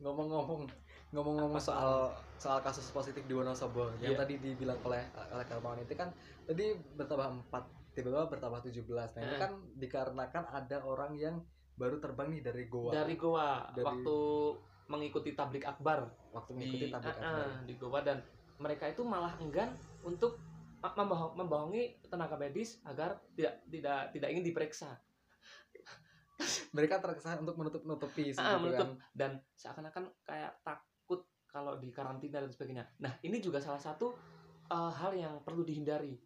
ngomong-ngomong 0.00 0.66
ngomong-ngomong 1.12 1.60
soal 1.60 2.10
soal 2.40 2.58
kasus 2.64 2.88
positif 2.90 3.22
di 3.28 3.36
Wonosobo 3.36 3.92
yang 4.00 4.16
Iya. 4.16 4.24
tadi 4.24 4.34
dibilang 4.40 4.80
oleh 4.82 5.04
oleh 5.30 5.44
Karmawan 5.44 5.84
itu 5.84 5.94
kan 5.94 6.08
tadi 6.42 6.72
bertambah 6.96 7.28
4 7.52 7.94
tiba-tiba 7.94 8.26
bertambah 8.26 8.64
17 8.64 8.82
nah 8.88 9.22
itu 9.22 9.36
Eh. 9.36 9.40
kan 9.40 9.52
dikarenakan 9.76 10.44
ada 10.48 10.80
orang 10.80 11.12
yang 11.14 11.36
baru 11.76 11.96
terbang 11.98 12.28
nih 12.32 12.42
dari 12.44 12.64
Goa 12.68 12.92
dari 12.92 13.14
Goa 13.16 13.72
Dari- 13.72 13.84
waktu 13.86 14.16
mengikuti 14.90 15.30
tablik 15.32 15.64
akbar 15.64 16.04
waktu 16.32 16.50
di 16.52 16.56
mengikuti 16.58 16.86
tablik 16.92 17.16
ah, 17.16 17.22
akbar. 17.22 17.48
di 17.64 17.74
Goa 17.80 18.00
dan 18.04 18.18
mereka 18.60 18.84
itu 18.86 19.02
malah 19.02 19.32
enggan 19.40 19.72
untuk 20.04 20.36
membohong- 20.82 21.38
membohongi 21.38 22.02
tenaga 22.10 22.34
medis 22.36 22.82
agar 22.84 23.16
tidak 23.38 23.62
tidak 23.70 24.10
tidak 24.12 24.28
ingin 24.34 24.44
diperiksa 24.44 24.90
mereka 26.76 26.98
terkesan 26.98 27.46
untuk 27.46 27.56
menutup-nutupi 27.56 28.34
gitu 28.34 28.40
menutup. 28.40 28.78
kan. 28.78 28.90
dan 29.14 29.30
seakan-akan 29.54 30.10
kayak 30.26 30.52
takut 30.66 31.22
kalau 31.46 31.76
di 31.76 31.92
karantina 31.92 32.40
dan 32.40 32.48
sebagainya. 32.48 32.88
Nah, 32.96 33.12
ini 33.20 33.36
juga 33.38 33.60
salah 33.60 33.78
satu 33.78 34.16
uh, 34.72 34.92
hal 34.92 35.12
yang 35.12 35.44
perlu 35.44 35.62
dihindari 35.62 36.16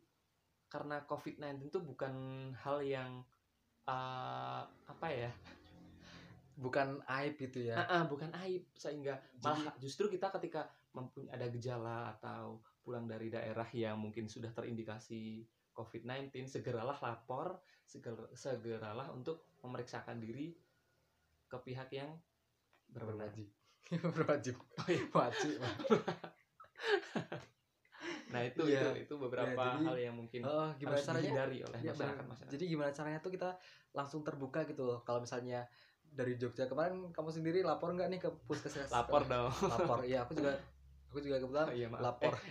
karena 0.70 1.02
COVID-19 1.06 1.66
itu 1.66 1.78
bukan 1.82 2.14
hal 2.54 2.78
yang 2.82 3.26
uh, 3.86 4.62
apa 4.66 5.06
ya, 5.08 5.30
bukan 6.56 6.98
aib 7.20 7.36
itu 7.38 7.68
ya 7.68 7.76
Ah, 7.78 8.00
ah, 8.00 8.02
bukan 8.08 8.32
aib 8.44 8.64
sehingga 8.74 9.20
malah 9.44 9.74
justru 9.76 10.08
kita 10.08 10.32
ketika 10.40 10.66
mempunyai 10.96 11.32
ada 11.36 11.46
gejala 11.52 12.16
atau 12.16 12.58
pulang 12.80 13.04
dari 13.04 13.28
daerah 13.28 13.66
yang 13.74 14.00
mungkin 14.00 14.24
sudah 14.30 14.48
terindikasi 14.54 15.44
COVID-19 15.76 16.48
segeralah 16.48 16.96
lapor, 17.04 17.60
seger- 17.84 18.32
segeralah 18.32 19.12
untuk 19.12 19.52
memeriksakan 19.60 20.16
diri 20.16 20.56
ke 21.46 21.56
pihak 21.60 21.92
yang 21.92 22.10
berwenang. 22.88 23.28
berwajib 23.28 23.48
berwajib 24.16 24.56
Oh, 24.80 24.88
iya. 24.88 25.02
wajib 25.12 25.58
Nah 28.26 28.42
itu 28.42 28.62
Iya. 28.66 28.90
itu 28.96 29.06
itu 29.06 29.14
beberapa 29.16 29.54
Ya, 29.54 29.74
jadi- 29.76 29.86
hal 29.86 29.96
yang 30.00 30.14
mungkin 30.16 30.40
oh 30.42 30.68
gimana 30.74 30.94
harus 30.94 31.06
caranya 31.06 31.22
dihindari 31.22 31.58
oleh 31.62 31.78
Ya, 31.78 31.92
masyarakat 31.94 32.24
masyarakat. 32.26 32.52
Jadi 32.52 32.64
gimana 32.66 32.90
caranya 32.90 33.18
tuh 33.20 33.30
kita 33.30 33.50
langsung 33.92 34.20
terbuka 34.22 34.60
gitu 34.66 34.82
loh. 34.82 34.98
Kalau 35.02 35.20
misalnya 35.20 35.60
dari 36.02 36.34
Jogja 36.34 36.66
kemarin 36.66 37.12
kamu 37.12 37.30
sendiri 37.30 37.60
lapor 37.62 37.92
nggak 37.92 38.08
nih 38.08 38.20
ke 38.20 38.30
puskesmas? 38.46 38.90
Lapor 38.90 39.22
dong. 39.24 39.52
Lapor. 39.62 39.98
Iya, 40.02 40.24
aku 40.24 40.34
juga 40.34 40.52
aku 41.10 41.18
juga 41.22 41.36
kebetulan 41.38 41.66
Oh, 41.70 41.74
iya, 41.74 41.86
maaf. 41.86 42.02
lapor. 42.02 42.34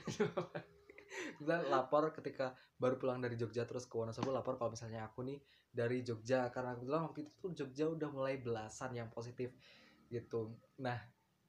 Eh, 1.05 1.31
kebetulan 1.37 1.63
lapor 1.69 2.11
ketika 2.11 2.51
baru 2.75 2.95
pulang 2.95 3.19
dari 3.19 3.35
Jogja 3.35 3.63
terus 3.63 3.85
ke 3.85 3.95
Wonosobo 3.95 4.31
lapor 4.31 4.55
kalau 4.55 4.71
misalnya 4.71 5.05
aku 5.05 5.23
nih 5.23 5.39
dari 5.69 6.01
Jogja 6.01 6.49
karena 6.49 6.75
kebetulan 6.75 7.03
waktu 7.03 7.19
itu 7.23 7.31
tuh 7.37 7.51
Jogja 7.53 7.85
udah 7.87 8.09
mulai 8.09 8.35
belasan 8.37 8.91
yang 8.91 9.07
positif 9.07 9.55
gitu. 10.07 10.51
Nah, 10.77 10.97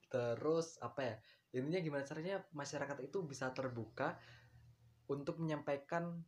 terus 0.07 0.79
apa 0.79 1.01
ya? 1.03 1.15
Intinya 1.55 1.79
gimana 1.79 2.03
caranya 2.03 2.43
masyarakat 2.51 2.97
itu 3.03 3.23
bisa 3.23 3.51
terbuka 3.55 4.19
untuk 5.07 5.39
menyampaikan 5.39 6.19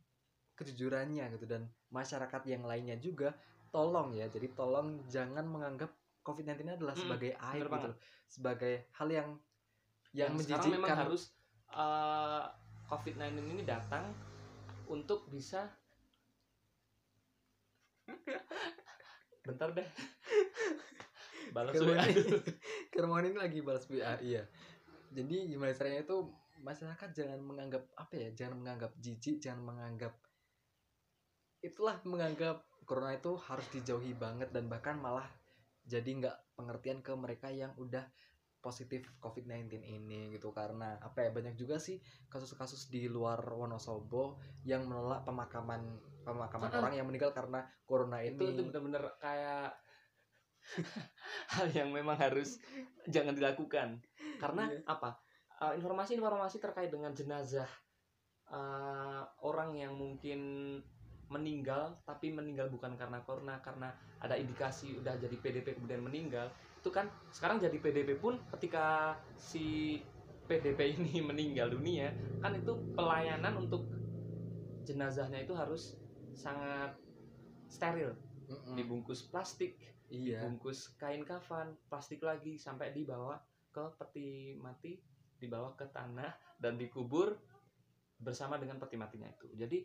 kejujurannya 0.56 1.28
gitu 1.36 1.44
dan 1.48 1.68
masyarakat 1.92 2.42
yang 2.48 2.64
lainnya 2.64 2.96
juga 2.96 3.36
tolong 3.72 4.16
ya. 4.16 4.28
Jadi 4.28 4.52
tolong 4.56 5.00
jangan 5.08 5.44
menganggap 5.44 5.92
COVID-19 6.24 6.64
ini 6.64 6.72
adalah 6.76 6.94
sebagai 6.96 7.36
bener 7.36 7.68
gitu. 7.68 7.88
loh. 7.92 7.98
Sebagai 8.28 8.74
hal 8.96 9.08
yang 9.08 9.28
yang, 10.10 10.34
memang 10.34 10.42
menjijikkan. 10.42 10.96
harus 11.06 11.22
eh, 11.70 12.44
COVID-19 12.90 13.38
ini 13.46 13.62
datang 13.62 14.10
untuk 14.90 15.22
bisa 15.30 15.70
bentar 19.46 19.70
deh 19.70 19.86
balas 21.54 21.74
WA 21.78 22.04
kerumunan 22.90 23.30
ini 23.30 23.38
lagi 23.38 23.58
balas 23.62 23.86
WA 23.86 24.18
iya 24.18 24.42
jadi 25.10 25.36
gimana 25.50 25.74
caranya 25.74 26.06
itu 26.06 26.16
masyarakat 26.60 27.08
jangan 27.16 27.40
menganggap 27.42 27.82
apa 27.96 28.14
ya 28.14 28.28
jangan 28.36 28.62
menganggap 28.62 28.92
jijik 29.00 29.42
jangan 29.42 29.62
menganggap 29.64 30.14
itulah 31.60 32.00
menganggap 32.06 32.64
corona 32.88 33.14
itu 33.14 33.36
harus 33.36 33.66
dijauhi 33.70 34.16
banget 34.16 34.50
dan 34.50 34.66
bahkan 34.66 34.96
malah 34.96 35.28
jadi 35.84 36.06
nggak 36.06 36.36
pengertian 36.56 36.98
ke 37.04 37.12
mereka 37.16 37.48
yang 37.52 37.72
udah 37.76 38.04
positif 38.60 39.08
COVID-19 39.18 39.80
ini 39.80 40.30
gitu. 40.36 40.52
Karena 40.52 41.00
apa 41.00 41.24
ya 41.26 41.30
banyak 41.32 41.56
juga 41.56 41.80
sih 41.80 41.98
kasus-kasus 42.28 42.92
di 42.92 43.08
luar 43.08 43.40
Wonosobo 43.40 44.38
yang 44.68 44.84
menolak 44.84 45.24
pemakaman 45.24 45.98
pemakaman 46.22 46.68
Ah, 46.68 46.84
orang 46.84 46.94
yang 47.00 47.08
meninggal 47.08 47.32
karena 47.32 47.64
corona 47.88 48.20
ini 48.20 48.36
itu 48.36 48.44
itu 48.52 48.62
bener-bener 48.68 49.08
kayak 49.16 49.72
hal 51.56 51.66
yang 51.74 51.90
memang 51.90 52.16
harus 52.18 52.60
jangan 53.08 53.34
dilakukan. 53.34 54.00
Karena 54.38 54.70
Iya. 54.70 54.82
apa? 54.86 55.18
Eh, 55.60 55.76
informasi-informasi 55.76 56.56
terkait 56.62 56.88
dengan 56.88 57.12
jenazah 57.12 57.68
eh, 58.50 59.22
orang 59.46 59.78
yang 59.78 59.94
mungkin 59.94 60.40
meninggal 61.30 61.94
tapi 62.02 62.34
meninggal 62.34 62.66
bukan 62.74 62.98
karena 62.98 63.22
corona 63.22 63.62
karena 63.62 63.94
ada 64.18 64.34
indikasi 64.34 64.98
udah 64.98 65.14
jadi 65.14 65.36
PDP 65.38 65.78
kemudian 65.78 66.02
meninggal 66.02 66.50
itu 66.74 66.90
kan 66.90 67.06
sekarang 67.30 67.62
jadi 67.62 67.78
PDP 67.78 68.18
pun 68.18 68.42
ketika 68.58 69.14
si 69.38 70.02
PDP 70.50 70.90
ini 70.98 71.22
meninggal 71.22 71.70
dunia 71.70 72.10
kan 72.42 72.58
itu 72.58 72.74
pelayanan 72.98 73.54
untuk 73.62 73.86
jenazahnya 74.82 75.46
itu 75.46 75.54
harus 75.54 75.94
sangat 76.34 76.98
steril 77.70 78.18
dibungkus 78.74 79.22
plastik 79.30 79.78
iya. 80.10 80.42
dibungkus 80.42 80.98
kain 80.98 81.22
kafan 81.22 81.72
plastik 81.86 82.20
lagi 82.26 82.58
sampai 82.58 82.90
dibawa 82.90 83.38
ke 83.70 83.84
peti 83.96 84.58
mati 84.58 84.98
dibawa 85.38 85.72
ke 85.78 85.88
tanah 85.88 86.34
dan 86.60 86.76
dikubur 86.76 87.38
bersama 88.20 88.60
dengan 88.60 88.76
peti 88.76 89.00
matinya 89.00 89.30
itu. 89.30 89.48
Jadi 89.56 89.78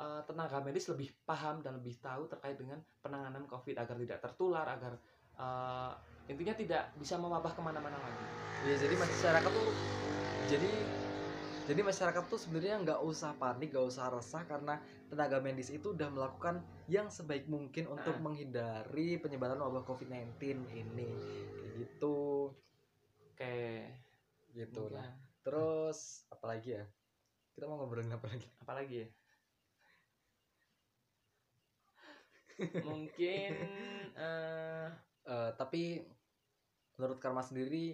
eh, 0.00 0.22
tenaga 0.24 0.62
medis 0.64 0.88
lebih 0.88 1.12
paham 1.28 1.60
dan 1.60 1.76
lebih 1.76 1.98
tahu 2.00 2.30
terkait 2.30 2.56
dengan 2.56 2.80
penanganan 3.04 3.44
covid 3.44 3.76
agar 3.76 3.98
tidak 4.00 4.18
tertular 4.24 4.64
agar 4.64 4.96
eh, 5.36 5.92
intinya 6.32 6.54
tidak 6.56 6.82
bisa 6.96 7.20
mewabah 7.20 7.52
ke 7.52 7.60
mana-mana 7.60 7.98
lagi. 8.00 8.24
Iya 8.64 8.88
jadi 8.88 8.94
masyarakat 8.96 9.50
tuh 9.52 9.70
jadi 10.48 10.70
jadi 11.68 11.80
masyarakat 11.90 12.24
tuh 12.32 12.38
sebenarnya 12.42 12.76
nggak 12.84 13.00
usah 13.10 13.30
panik, 13.42 13.68
nggak 13.74 13.86
usah 13.92 14.06
resah 14.14 14.42
karena 14.50 14.74
tenaga 15.10 15.38
medis 15.46 15.68
itu 15.78 15.86
udah 15.96 16.08
melakukan 16.16 16.56
yang 16.94 17.06
sebaik 17.16 17.44
mungkin 17.54 17.84
untuk 17.96 18.16
Ah. 18.16 18.22
menghindari 18.24 19.08
penyebaran 19.22 19.58
wabah 19.64 19.82
COVID-19 19.88 20.58
ini. 20.82 21.10
Kayak 21.58 21.72
gitu. 21.80 22.16
kayak 23.38 24.02
Gitu 24.56 24.82
mungkin 24.82 24.94
lah. 24.96 25.08
Terus 25.44 25.98
apalagi 26.34 26.68
ya? 26.78 26.84
Kita 27.54 27.64
mau 27.68 27.76
ngobrolin 27.80 28.12
apa 28.12 28.26
lagi? 28.32 28.48
apalagi 28.62 28.94
ya 29.04 29.08
mungkin 32.84 33.52
eh, 34.16 34.88
Eh, 35.26 35.50
tapi 35.58 36.06
menurut 36.96 37.18
Karma 37.22 37.42
sendiri 37.44 37.84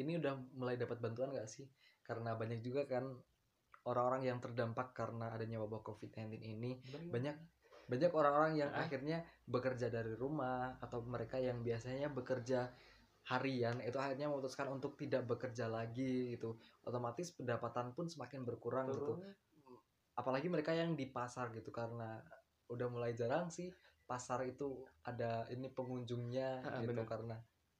ini 0.00 0.12
udah 0.20 0.34
mulai 0.60 0.76
dapat 0.76 0.98
bantuan 1.00 1.32
nggak 1.32 1.48
sih? 1.48 1.64
Karena 2.06 2.38
banyak 2.38 2.62
juga 2.62 2.86
kan 2.86 3.10
orang-orang 3.86 4.22
yang 4.30 4.38
terdampak 4.38 4.94
karena 4.94 5.34
adanya 5.34 5.58
wabah 5.62 5.82
COVID-19 5.82 6.38
ini. 6.38 6.78
Banyak 7.10 7.36
banyak 7.86 8.10
orang-orang 8.10 8.54
yang 8.58 8.70
akhirnya 8.74 9.22
bekerja 9.46 9.86
dari 9.86 10.14
rumah 10.18 10.74
atau 10.82 11.06
mereka 11.06 11.38
yang 11.38 11.62
biasanya 11.62 12.10
bekerja 12.10 12.66
harian 13.26 13.82
itu 13.82 13.98
akhirnya 13.98 14.30
memutuskan 14.30 14.70
untuk 14.70 14.94
tidak 14.98 15.26
bekerja 15.26 15.66
lagi 15.70 16.34
gitu. 16.34 16.58
Otomatis 16.86 17.34
pendapatan 17.34 17.94
pun 17.94 18.10
semakin 18.10 18.42
berkurang 18.42 18.90
gitu. 18.90 19.18
Turun. 19.18 19.22
Apalagi 20.18 20.50
mereka 20.50 20.74
yang 20.74 20.98
di 20.98 21.10
pasar 21.10 21.54
gitu 21.54 21.70
karena 21.70 22.22
udah 22.66 22.88
mulai 22.90 23.14
jarang 23.14 23.46
sih 23.50 23.70
pasar 24.06 24.46
itu 24.46 24.86
ada 25.02 25.46
ini 25.50 25.70
pengunjungnya 25.70 26.62
gitu 26.82 26.94
bener. 26.94 27.06
karena 27.10 27.36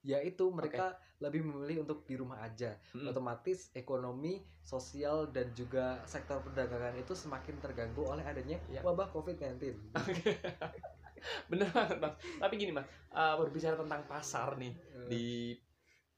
ya 0.07 0.23
itu 0.23 0.47
mereka 0.49 0.95
lebih 1.19 1.43
memilih 1.43 1.83
untuk 1.83 2.05
di 2.05 2.15
rumah 2.15 2.39
aja. 2.39 2.79
Mm. 2.93 3.09
otomatis 3.09 3.73
ekonomi 3.73 4.39
sosial 4.61 5.27
dan 5.29 5.51
juga 5.51 5.99
sektor 6.05 6.39
perdagangan 6.41 6.95
itu 6.95 7.11
semakin 7.13 7.59
terganggu 7.59 8.07
oleh 8.07 8.23
adanya 8.23 8.61
Ya. 8.69 8.81
wabah 8.81 9.11
COVID-19 9.11 9.75
bener 11.51 11.67
banget 11.69 11.99
bang. 11.99 12.15
Tapi 12.39 12.55
gini 12.55 12.71
mas 12.71 12.87
eh, 13.11 13.35
berbicara 13.35 13.75
tentang 13.75 14.07
pasar 14.07 14.55
nih 14.55 14.73
di 15.05 15.57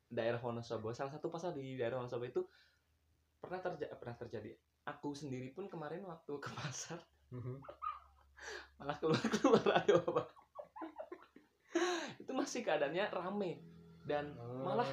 daerah 0.06 0.36
Wonosobo 0.36 0.92
salah 0.92 1.08
satu 1.08 1.28
pasar 1.28 1.52
di 1.52 1.74
daerah 1.74 1.96
Wonosobo 1.96 2.24
itu 2.24 2.42
pernah 3.38 3.62
terjadi 3.62 3.96
pernah 3.96 4.16
terjadi. 4.18 4.50
Aku 4.86 5.12
sendiri 5.12 5.48
pun 5.50 5.64
kemarin 5.66 6.02
waktu 6.02 6.32
ke 6.36 6.50
pasar 6.52 7.00
Mhm. 7.28 7.56
malah 8.76 8.96
keluar 8.96 9.20
keluar 9.28 9.64
ada 9.74 9.94
apa 9.98 10.22
itu 12.20 12.32
masih 12.32 12.62
keadaannya 12.62 13.10
rame 13.10 13.58
dan 14.08 14.32
malah 14.64 14.88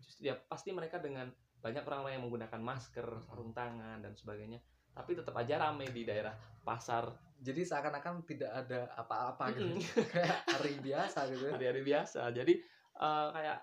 justru 0.00 0.32
ya 0.32 0.36
pasti 0.48 0.72
mereka 0.72 0.96
dengan 0.98 1.28
banyak 1.64 1.80
orang-orang 1.88 2.20
yang 2.20 2.24
menggunakan 2.28 2.60
masker 2.60 3.08
sarung 3.24 3.56
tangan 3.56 4.04
dan 4.04 4.12
sebagainya. 4.12 4.60
Tapi 4.92 5.16
tetap 5.16 5.32
aja 5.34 5.56
rame 5.56 5.88
di 5.88 6.04
daerah 6.04 6.36
pasar. 6.60 7.08
Jadi 7.40 7.64
seakan-akan 7.64 8.20
tidak 8.28 8.52
ada 8.52 8.92
apa-apa 8.94 9.48
gitu. 9.56 9.80
Kayak 10.12 10.44
hari 10.44 10.76
biasa 10.84 11.20
gitu. 11.32 11.44
Hari-hari 11.56 11.82
biasa. 11.82 12.30
Jadi 12.36 12.54
eh, 13.00 13.28
kayak 13.32 13.58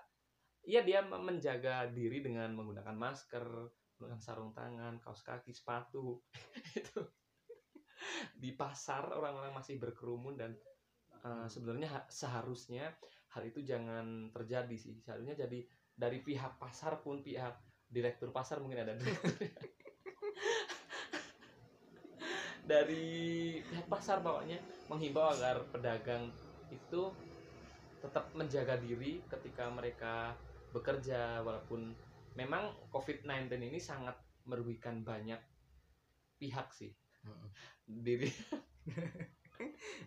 iya 0.66 0.80
dia 0.82 1.00
me- 1.06 1.22
menjaga 1.22 1.88
diri 1.94 2.20
dengan 2.20 2.50
menggunakan 2.58 2.94
masker 2.94 3.46
menggunakan 3.96 4.22
sarung 4.22 4.50
tangan 4.50 4.98
kaos 4.98 5.22
kaki 5.22 5.54
sepatu. 5.54 6.18
Itu. 6.78 7.06
Di 8.34 8.50
pasar 8.58 9.14
orang-orang 9.14 9.54
masih 9.54 9.78
berkerumun 9.78 10.34
dan 10.34 10.58
eh, 11.22 11.46
sebenarnya 11.46 11.88
ha- 12.02 12.08
seharusnya 12.10 12.98
hal 13.32 13.42
itu 13.48 13.64
jangan 13.64 14.28
terjadi 14.32 14.76
sih. 14.76 15.00
Seharusnya 15.00 15.34
jadi 15.34 15.64
dari 15.96 16.20
pihak 16.20 16.60
pasar 16.60 17.00
pun 17.00 17.24
pihak 17.24 17.56
direktur 17.88 18.32
pasar 18.32 18.60
mungkin 18.60 18.84
ada. 18.84 18.96
Dari 22.62 23.58
pihak 23.58 23.90
pasar 23.90 24.22
pokoknya 24.22 24.56
menghimbau 24.86 25.34
agar 25.34 25.66
pedagang 25.68 26.30
itu 26.70 27.10
tetap 27.98 28.30
menjaga 28.32 28.78
diri 28.78 29.20
ketika 29.28 29.68
mereka 29.68 30.32
bekerja. 30.72 31.42
Walaupun 31.44 31.92
memang 32.38 32.72
COVID-19 32.88 33.60
ini 33.60 33.82
sangat 33.82 34.16
merugikan 34.48 35.04
banyak 35.04 35.40
pihak 36.40 36.72
sih. 36.72 36.92
Diri. 37.84 38.30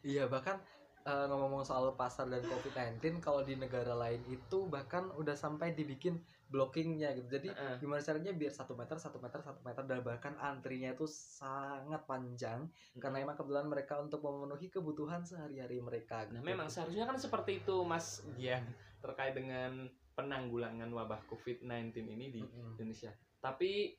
Iya 0.04 0.28
bahkan 0.28 0.60
eh, 1.06 1.26
ngomong-ngomong 1.30 1.64
soal 1.64 1.94
pasar 1.94 2.26
dan 2.28 2.42
COVID-19 2.44 3.22
kalau 3.22 3.46
di 3.46 3.54
negara 3.56 3.94
lain 3.94 4.26
itu 4.28 4.66
bahkan 4.66 5.08
udah 5.14 5.38
sampai 5.38 5.72
dibikin 5.72 6.18
blockingnya 6.46 7.14
gitu 7.18 7.42
jadi 7.42 7.50
Heeh. 7.54 7.76
gimana 7.82 8.02
caranya 8.02 8.30
biar 8.30 8.54
satu 8.54 8.78
meter 8.78 9.02
satu 9.02 9.18
meter 9.18 9.42
satu 9.42 9.66
meter 9.66 9.82
dan 9.86 10.06
bahkan 10.06 10.38
antrinya 10.38 10.94
itu 10.94 11.10
sangat 11.10 12.06
panjang 12.06 12.70
karena 12.98 13.18
emang 13.22 13.34
kebetulan 13.34 13.66
mereka 13.66 13.98
untuk 13.98 14.22
memenuhi 14.22 14.70
kebutuhan 14.70 15.26
sehari-hari 15.26 15.82
mereka 15.82 16.26
Nah, 16.30 16.42
gitu. 16.42 16.48
memang 16.48 16.68
seharusnya 16.70 17.06
kan 17.06 17.18
seperti 17.18 17.62
itu, 17.62 17.76
Mas 17.84 18.24
Gian, 18.40 18.66
terkait 19.00 19.36
dengan 19.36 19.86
penanggulangan 20.16 20.88
wabah 20.90 21.22
COVID-19 21.28 21.92
ini 22.08 22.26
di 22.32 22.42
Mm-mm. 22.42 22.76
Indonesia. 22.78 23.12
Tapi 23.40 23.94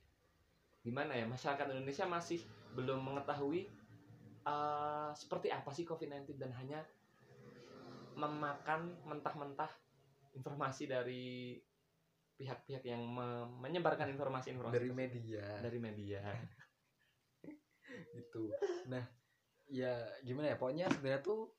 gimana 0.80 1.12
ya, 1.12 1.26
masyarakat 1.28 1.66
Indonesia 1.70 2.06
masih 2.08 2.40
belum 2.74 3.04
mengetahui 3.04 3.68
eh, 4.44 5.10
seperti 5.12 5.48
apa 5.52 5.70
sih 5.70 5.84
COVID-19 5.84 6.36
dan 6.40 6.52
hanya 6.56 6.80
memakan 8.16 8.96
mentah-mentah 9.04 9.68
informasi 10.32 10.88
dari 10.88 11.56
pihak-pihak 12.36 12.84
yang 12.84 13.00
me- 13.00 13.48
menyebarkan 13.64 14.12
informasi-informasi 14.12 14.76
dari 14.76 14.88
tersebut. 14.92 15.00
media. 15.00 15.46
Dari 15.60 15.78
media. 15.80 16.22
gitu. 18.16 18.52
Nah 18.88 19.04
ya 19.68 20.04
gimana 20.24 20.52
ya? 20.52 20.56
Pokoknya 20.60 20.86
sebenarnya 20.92 21.22
tuh 21.24 21.52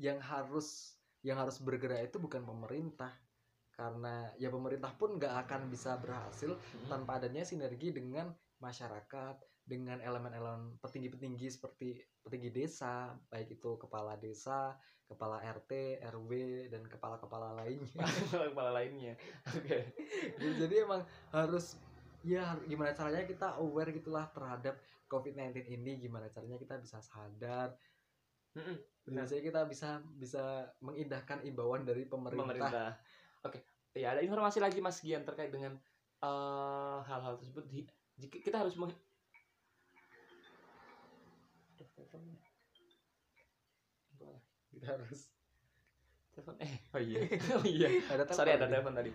yang 0.00 0.20
harus 0.20 0.96
yang 1.20 1.36
harus 1.36 1.60
bergerak 1.60 2.08
itu 2.08 2.16
bukan 2.16 2.44
pemerintah. 2.44 3.12
Karena 3.76 4.28
ya 4.36 4.52
pemerintah 4.52 4.92
pun 4.96 5.16
nggak 5.16 5.48
akan 5.48 5.72
bisa 5.72 5.96
berhasil 5.96 6.52
tanpa 6.88 7.16
adanya 7.20 7.44
sinergi 7.44 7.92
dengan 7.92 8.28
masyarakat 8.60 9.40
dengan 9.70 10.02
elemen-elemen 10.02 10.82
petinggi-petinggi 10.82 11.46
seperti 11.46 12.02
petinggi 12.26 12.50
desa 12.50 13.14
baik 13.30 13.54
itu 13.54 13.78
kepala 13.78 14.18
desa 14.18 14.74
kepala 15.06 15.38
RT 15.38 16.02
RW 16.10 16.30
dan 16.74 16.82
kepala-kepala 16.90 17.54
lainnya 17.62 18.06
kepala 18.50 18.74
lainnya. 18.74 19.14
Oke. 19.54 19.94
jadi 20.38 20.74
emang 20.82 21.06
harus 21.30 21.78
ya 22.26 22.58
gimana 22.66 22.90
caranya 22.92 23.24
kita 23.24 23.54
aware 23.62 23.94
gitulah 23.94 24.26
terhadap 24.34 24.76
COVID-19 25.06 25.66
ini 25.70 26.02
gimana 26.02 26.26
caranya 26.28 26.58
kita 26.58 26.76
bisa 26.82 26.98
sadar 27.00 27.74
caranya 29.06 29.42
kita 29.42 29.60
bisa 29.66 30.02
bisa 30.18 30.66
mengindahkan 30.82 31.46
imbauan 31.46 31.86
dari 31.86 32.06
pemerintah, 32.06 32.46
pemerintah. 32.46 32.90
Oke, 33.46 33.62
ya 33.94 34.14
ada 34.14 34.22
informasi 34.22 34.58
lagi 34.58 34.82
Mas 34.82 35.00
Gian 35.02 35.22
terkait 35.22 35.50
dengan 35.54 35.78
eh, 36.22 36.98
hal-hal 37.06 37.38
tersebut. 37.38 37.64
Di, 37.70 37.86
kita 38.28 38.60
harus 38.60 38.76
teleponnya. 42.10 42.42
Boleh. 44.18 44.42
kita 44.74 44.86
harus 44.98 45.30
Telepon 46.34 46.54
eh. 46.62 46.74
Oh 46.94 47.00
iya. 47.02 47.20
Oh 47.58 47.64
iya. 47.66 47.88
Ada 48.10 48.22
sorry 48.34 48.54
ada 48.54 48.66
telepon 48.66 48.94
telepon 48.94 48.94
tadi. 48.98 49.12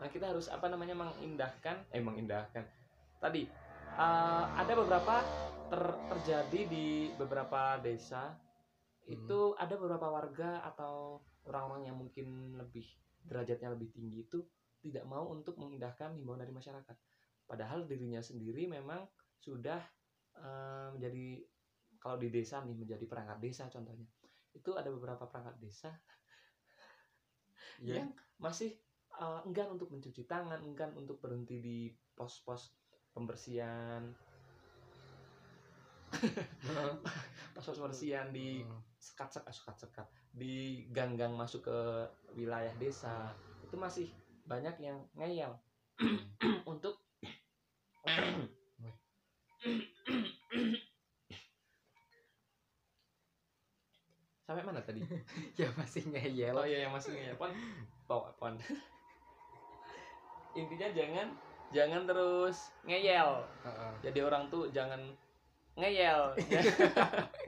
Nah, 0.00 0.08
kita 0.08 0.24
harus 0.32 0.46
apa 0.48 0.66
namanya 0.72 0.96
mengindahkan 0.96 1.76
eh 1.92 2.00
mengindahkan. 2.00 2.64
Tadi 3.20 3.42
eh, 3.96 4.44
ada 4.56 4.72
beberapa 4.72 5.20
ter- 5.68 6.00
terjadi 6.16 6.60
di 6.68 6.86
beberapa 7.16 7.76
desa. 7.80 8.36
Itu 9.10 9.58
ada 9.58 9.74
beberapa 9.74 10.06
warga 10.06 10.62
atau 10.62 11.18
orang-orang 11.48 11.90
yang 11.90 11.96
mungkin 11.98 12.54
lebih 12.54 12.86
derajatnya 13.26 13.74
lebih 13.74 13.90
tinggi 13.90 14.22
itu 14.24 14.38
tidak 14.80 15.04
mau 15.04 15.28
untuk 15.28 15.58
mengindahkan 15.60 16.16
himbauan 16.16 16.40
dari 16.40 16.54
masyarakat. 16.54 16.96
Padahal 17.44 17.84
dirinya 17.84 18.22
sendiri 18.22 18.70
memang 18.70 19.04
sudah 19.42 19.80
eh, 20.38 20.88
menjadi 20.94 21.42
kalau 22.00 22.16
di 22.16 22.32
desa 22.32 22.64
nih 22.64 22.74
menjadi 22.74 23.04
perangkat 23.04 23.38
desa 23.38 23.68
contohnya. 23.68 24.08
Itu 24.50 24.74
ada 24.74 24.90
beberapa 24.90 25.28
perangkat 25.30 25.56
desa 25.62 25.92
Iya. 27.80 28.04
yang 28.04 28.08
masih 28.36 28.76
eh, 29.16 29.40
enggan 29.48 29.72
untuk 29.72 29.88
mencuci 29.88 30.28
tangan, 30.28 30.60
enggan 30.60 30.92
untuk 30.96 31.16
berhenti 31.20 31.60
di 31.60 31.78
pos-pos 32.12 32.76
pembersihan, 33.16 34.04
pos-pos 37.56 37.80
pembersihan 37.80 38.28
di 38.30 38.60
sekat-sekat 39.00 39.52
sekat-sekat 39.56 40.06
di 40.36 40.84
gang-gang 40.92 41.32
masuk 41.32 41.64
ke 41.72 41.78
wilayah 42.36 42.72
desa. 42.76 43.32
Itu 43.64 43.80
masih 43.80 44.12
banyak 44.44 44.76
yang 44.84 45.00
ngeyel. 45.16 45.56
Untuk 46.72 47.00
sampai 54.44 54.66
mana 54.66 54.79
tadi? 54.90 55.00
Ya 55.60 55.68
masih 55.78 56.02
ngeyel 56.10 56.54
oh 56.58 56.66
iya 56.66 56.86
yang 56.86 56.92
masih 56.92 57.14
ngeyel 57.14 57.36
pon. 57.38 57.54
Pon, 58.10 58.26
pon. 58.36 58.54
intinya 60.58 60.90
jangan 60.90 61.28
jangan 61.70 62.02
terus 62.10 62.74
ngeyel. 62.82 63.46
Heeh. 63.62 63.92
jadi 64.10 64.18
orang 64.26 64.50
tuh 64.50 64.66
jangan 64.74 64.98
ngeyel. 65.78 66.34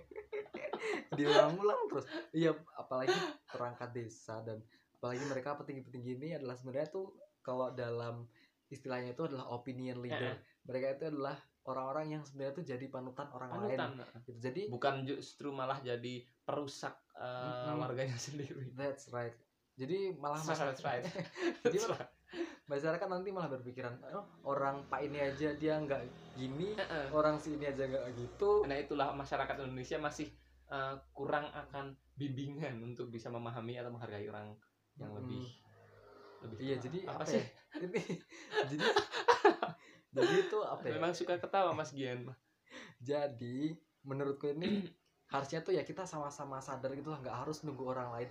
Diulang-ulang 1.19 1.81
terus. 1.91 2.07
Iya 2.31 2.55
apalagi 2.79 3.19
perangkat 3.51 3.91
desa 3.91 4.39
dan 4.47 4.63
apalagi 5.03 5.27
mereka 5.27 5.59
petinggi-petinggi 5.59 6.13
ini 6.23 6.29
adalah 6.39 6.55
sebenarnya 6.55 6.89
tuh 6.95 7.11
kalau 7.43 7.75
dalam 7.75 8.31
istilahnya 8.71 9.19
itu 9.19 9.27
adalah 9.27 9.51
opinion 9.51 9.99
leader. 9.99 10.39
Mereka 10.63 10.87
itu 10.97 11.05
adalah 11.11 11.37
orang-orang 11.67 12.19
yang 12.19 12.23
sebenarnya 12.23 12.55
tuh 12.59 12.67
jadi 12.67 12.87
panutan 12.91 13.29
orang 13.35 13.51
lain. 13.55 13.79
Panutan 13.79 13.91
gitu. 14.27 14.39
jadi 14.39 14.63
bukan 14.71 14.95
justru 15.07 15.49
malah 15.55 15.79
jadi 15.83 16.27
perusak 16.43 16.95
eh, 17.17 17.43
Mm-mm. 17.45 17.81
warganya 17.81 18.17
sendiri 18.17 18.73
that's 18.77 19.09
right 19.13 19.35
jadi 19.73 20.13
malah 20.21 20.37
That's 20.45 20.61
right, 20.61 20.77
masyarakat, 20.77 20.85
right. 20.85 21.05
jadi 21.65 21.77
That's 21.81 21.89
malah- 21.89 22.11
masyarakat 22.69 23.07
nanti 23.09 23.29
malah 23.33 23.51
berpikiran 23.53 23.93
oh, 24.17 24.25
orang 24.49 24.85
pak 24.89 25.05
ini 25.05 25.19
aja 25.21 25.53
dia 25.57 25.77
nggak 25.77 26.01
gini 26.37 26.73
Heeh. 26.77 27.07
orang 27.13 27.37
sini 27.37 27.69
aja 27.69 27.85
nggak 27.85 28.05
gitu 28.17 28.65
Nah 28.65 28.77
itulah 28.81 29.13
masyarakat 29.13 29.57
Indonesia 29.61 30.01
masih 30.01 30.29
eh, 30.73 30.95
kurang 31.13 31.49
akan 31.53 31.93
bimbingan 32.17 32.81
untuk 32.81 33.13
bisa 33.13 33.29
memahami 33.29 33.77
atau 33.77 33.93
menghargai 33.93 34.29
orang 34.29 34.57
yang 34.97 35.13
lebih 35.13 35.45
lebih 36.43 36.57
iya 36.61 36.77
jadi 36.81 36.99
apa, 37.09 37.23
apa, 37.23 37.25
sih? 37.29 37.43
ya 37.43 37.87
ini 37.87 38.01
jadi 38.73 38.87
jadi 40.13 40.35
itu 40.45 40.59
apa 40.61 40.85
ya 40.85 40.93
Memang 40.97 41.13
suka 41.17 41.35
ketawa 41.41 41.71
Mas 41.73 41.91
Gian. 41.93 42.29
Jadi 43.09 43.75
menurutku 44.07 44.53
ini 44.53 44.69
harusnya 45.33 45.65
tuh 45.65 45.73
ya 45.73 45.83
kita 45.83 46.05
sama-sama 46.05 46.61
sadar 46.61 46.93
gitu 46.93 47.09
lah 47.09 47.19
nggak 47.25 47.37
harus 47.45 47.65
nunggu 47.65 47.85
orang 47.89 48.13
lain. 48.13 48.29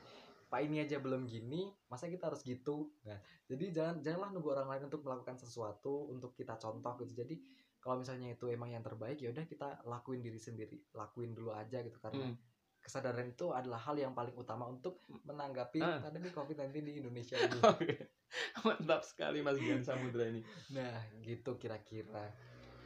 Pak 0.52 0.60
ini 0.68 0.84
aja 0.84 1.00
belum 1.00 1.26
gini, 1.26 1.72
masa 1.88 2.12
kita 2.12 2.28
harus 2.28 2.44
gitu? 2.44 2.92
Nah, 3.08 3.16
jadi 3.48 3.72
jangan 3.72 3.96
janganlah 4.04 4.30
nunggu 4.36 4.50
orang 4.52 4.68
lain 4.68 4.84
untuk 4.92 5.02
melakukan 5.02 5.40
sesuatu 5.40 6.12
untuk 6.12 6.36
kita 6.36 6.60
contoh 6.60 6.92
gitu. 7.02 7.24
Jadi 7.24 7.40
kalau 7.80 8.04
misalnya 8.04 8.36
itu 8.36 8.52
emang 8.52 8.70
yang 8.70 8.84
terbaik 8.84 9.18
ya 9.18 9.32
udah 9.32 9.48
kita 9.48 9.80
lakuin 9.88 10.20
diri 10.20 10.38
sendiri, 10.38 10.78
lakuin 10.92 11.32
dulu 11.34 11.56
aja 11.56 11.80
gitu 11.82 11.96
karena 11.98 12.30
Hmm. 12.30 12.36
kesadaran 12.82 13.32
itu 13.32 13.54
adalah 13.54 13.80
hal 13.80 13.96
yang 13.96 14.12
paling 14.12 14.34
utama 14.36 14.68
untuk 14.68 15.06
menanggapi 15.08 15.80
Ah. 15.80 16.02
pandemi 16.04 16.30
COVID-19 16.30 16.84
di 16.84 16.94
Indonesia 17.00 17.38
ini. 17.40 17.58
Mantap 18.68 19.02
sekali 19.08 19.40
Mas 19.40 19.56
Gian 19.58 19.86
Samudra 19.88 20.28
ini. 20.28 20.44
Nah, 20.76 21.00
gitu 21.24 21.56
kira-kira. 21.56 22.28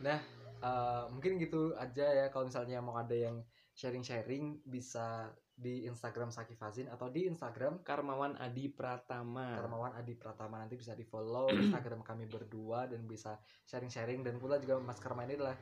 Nah, 0.05 0.19
eh, 0.61 1.03
mungkin 1.09 1.39
gitu 1.41 1.73
aja 1.75 2.05
ya 2.13 2.25
kalau 2.29 2.45
misalnya 2.45 2.77
mau 2.83 2.99
ada 2.99 3.15
yang 3.15 3.41
sharing-sharing 3.75 4.63
bisa 4.63 5.35
di 5.55 5.87
Instagram 5.87 6.31
Saki 6.31 6.55
Fazin 6.55 6.87
atau 6.87 7.11
di 7.11 7.27
Instagram 7.27 7.83
Karmawan 7.83 8.39
Adi 8.39 8.71
Pratama. 8.71 9.59
Karmawan 9.59 9.99
Adi 9.99 10.15
Pratama 10.15 10.63
nanti 10.63 10.79
bisa 10.79 10.95
di 10.95 11.03
follow 11.03 11.51
Instagram 11.51 12.03
kami 12.03 12.27
berdua 12.27 12.87
dan 12.87 13.03
bisa 13.03 13.35
sharing-sharing 13.67 14.23
dan 14.23 14.39
pula 14.39 14.59
juga 14.59 14.79
Mas 14.79 14.99
Karma 14.99 15.27
ini 15.27 15.35
adalah 15.35 15.55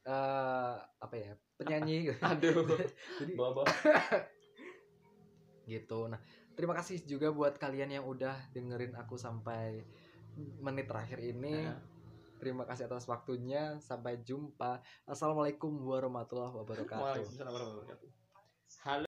eh 0.00 0.74
apa 0.80 1.14
ya 1.16 1.32
penyanyi. 1.56 2.12
Aduh. 2.32 2.64
Jadi 3.20 3.32
Bawa-bawa. 3.36 3.68
gitu. 5.70 6.08
Nah, 6.08 6.20
terima 6.56 6.74
kasih 6.76 7.04
juga 7.04 7.32
buat 7.32 7.56
kalian 7.56 8.00
yang 8.00 8.04
udah 8.04 8.36
dengerin 8.52 8.96
aku 8.96 9.20
sampai 9.20 9.84
menit 10.60 10.88
terakhir 10.88 11.20
ini. 11.20 11.68
Nah, 11.68 11.76
Terima 12.40 12.64
kasih 12.64 12.88
atas 12.88 13.04
waktunya. 13.04 13.76
Sampai 13.84 14.24
jumpa. 14.24 14.80
Assalamualaikum 15.04 15.76
warahmatullahi 15.84 16.56
wabarakatuh. 16.56 17.04
Waalaikumsalam 17.04 17.52
warahmatullahi 17.52 17.92
wabarakatuh. 17.92 18.08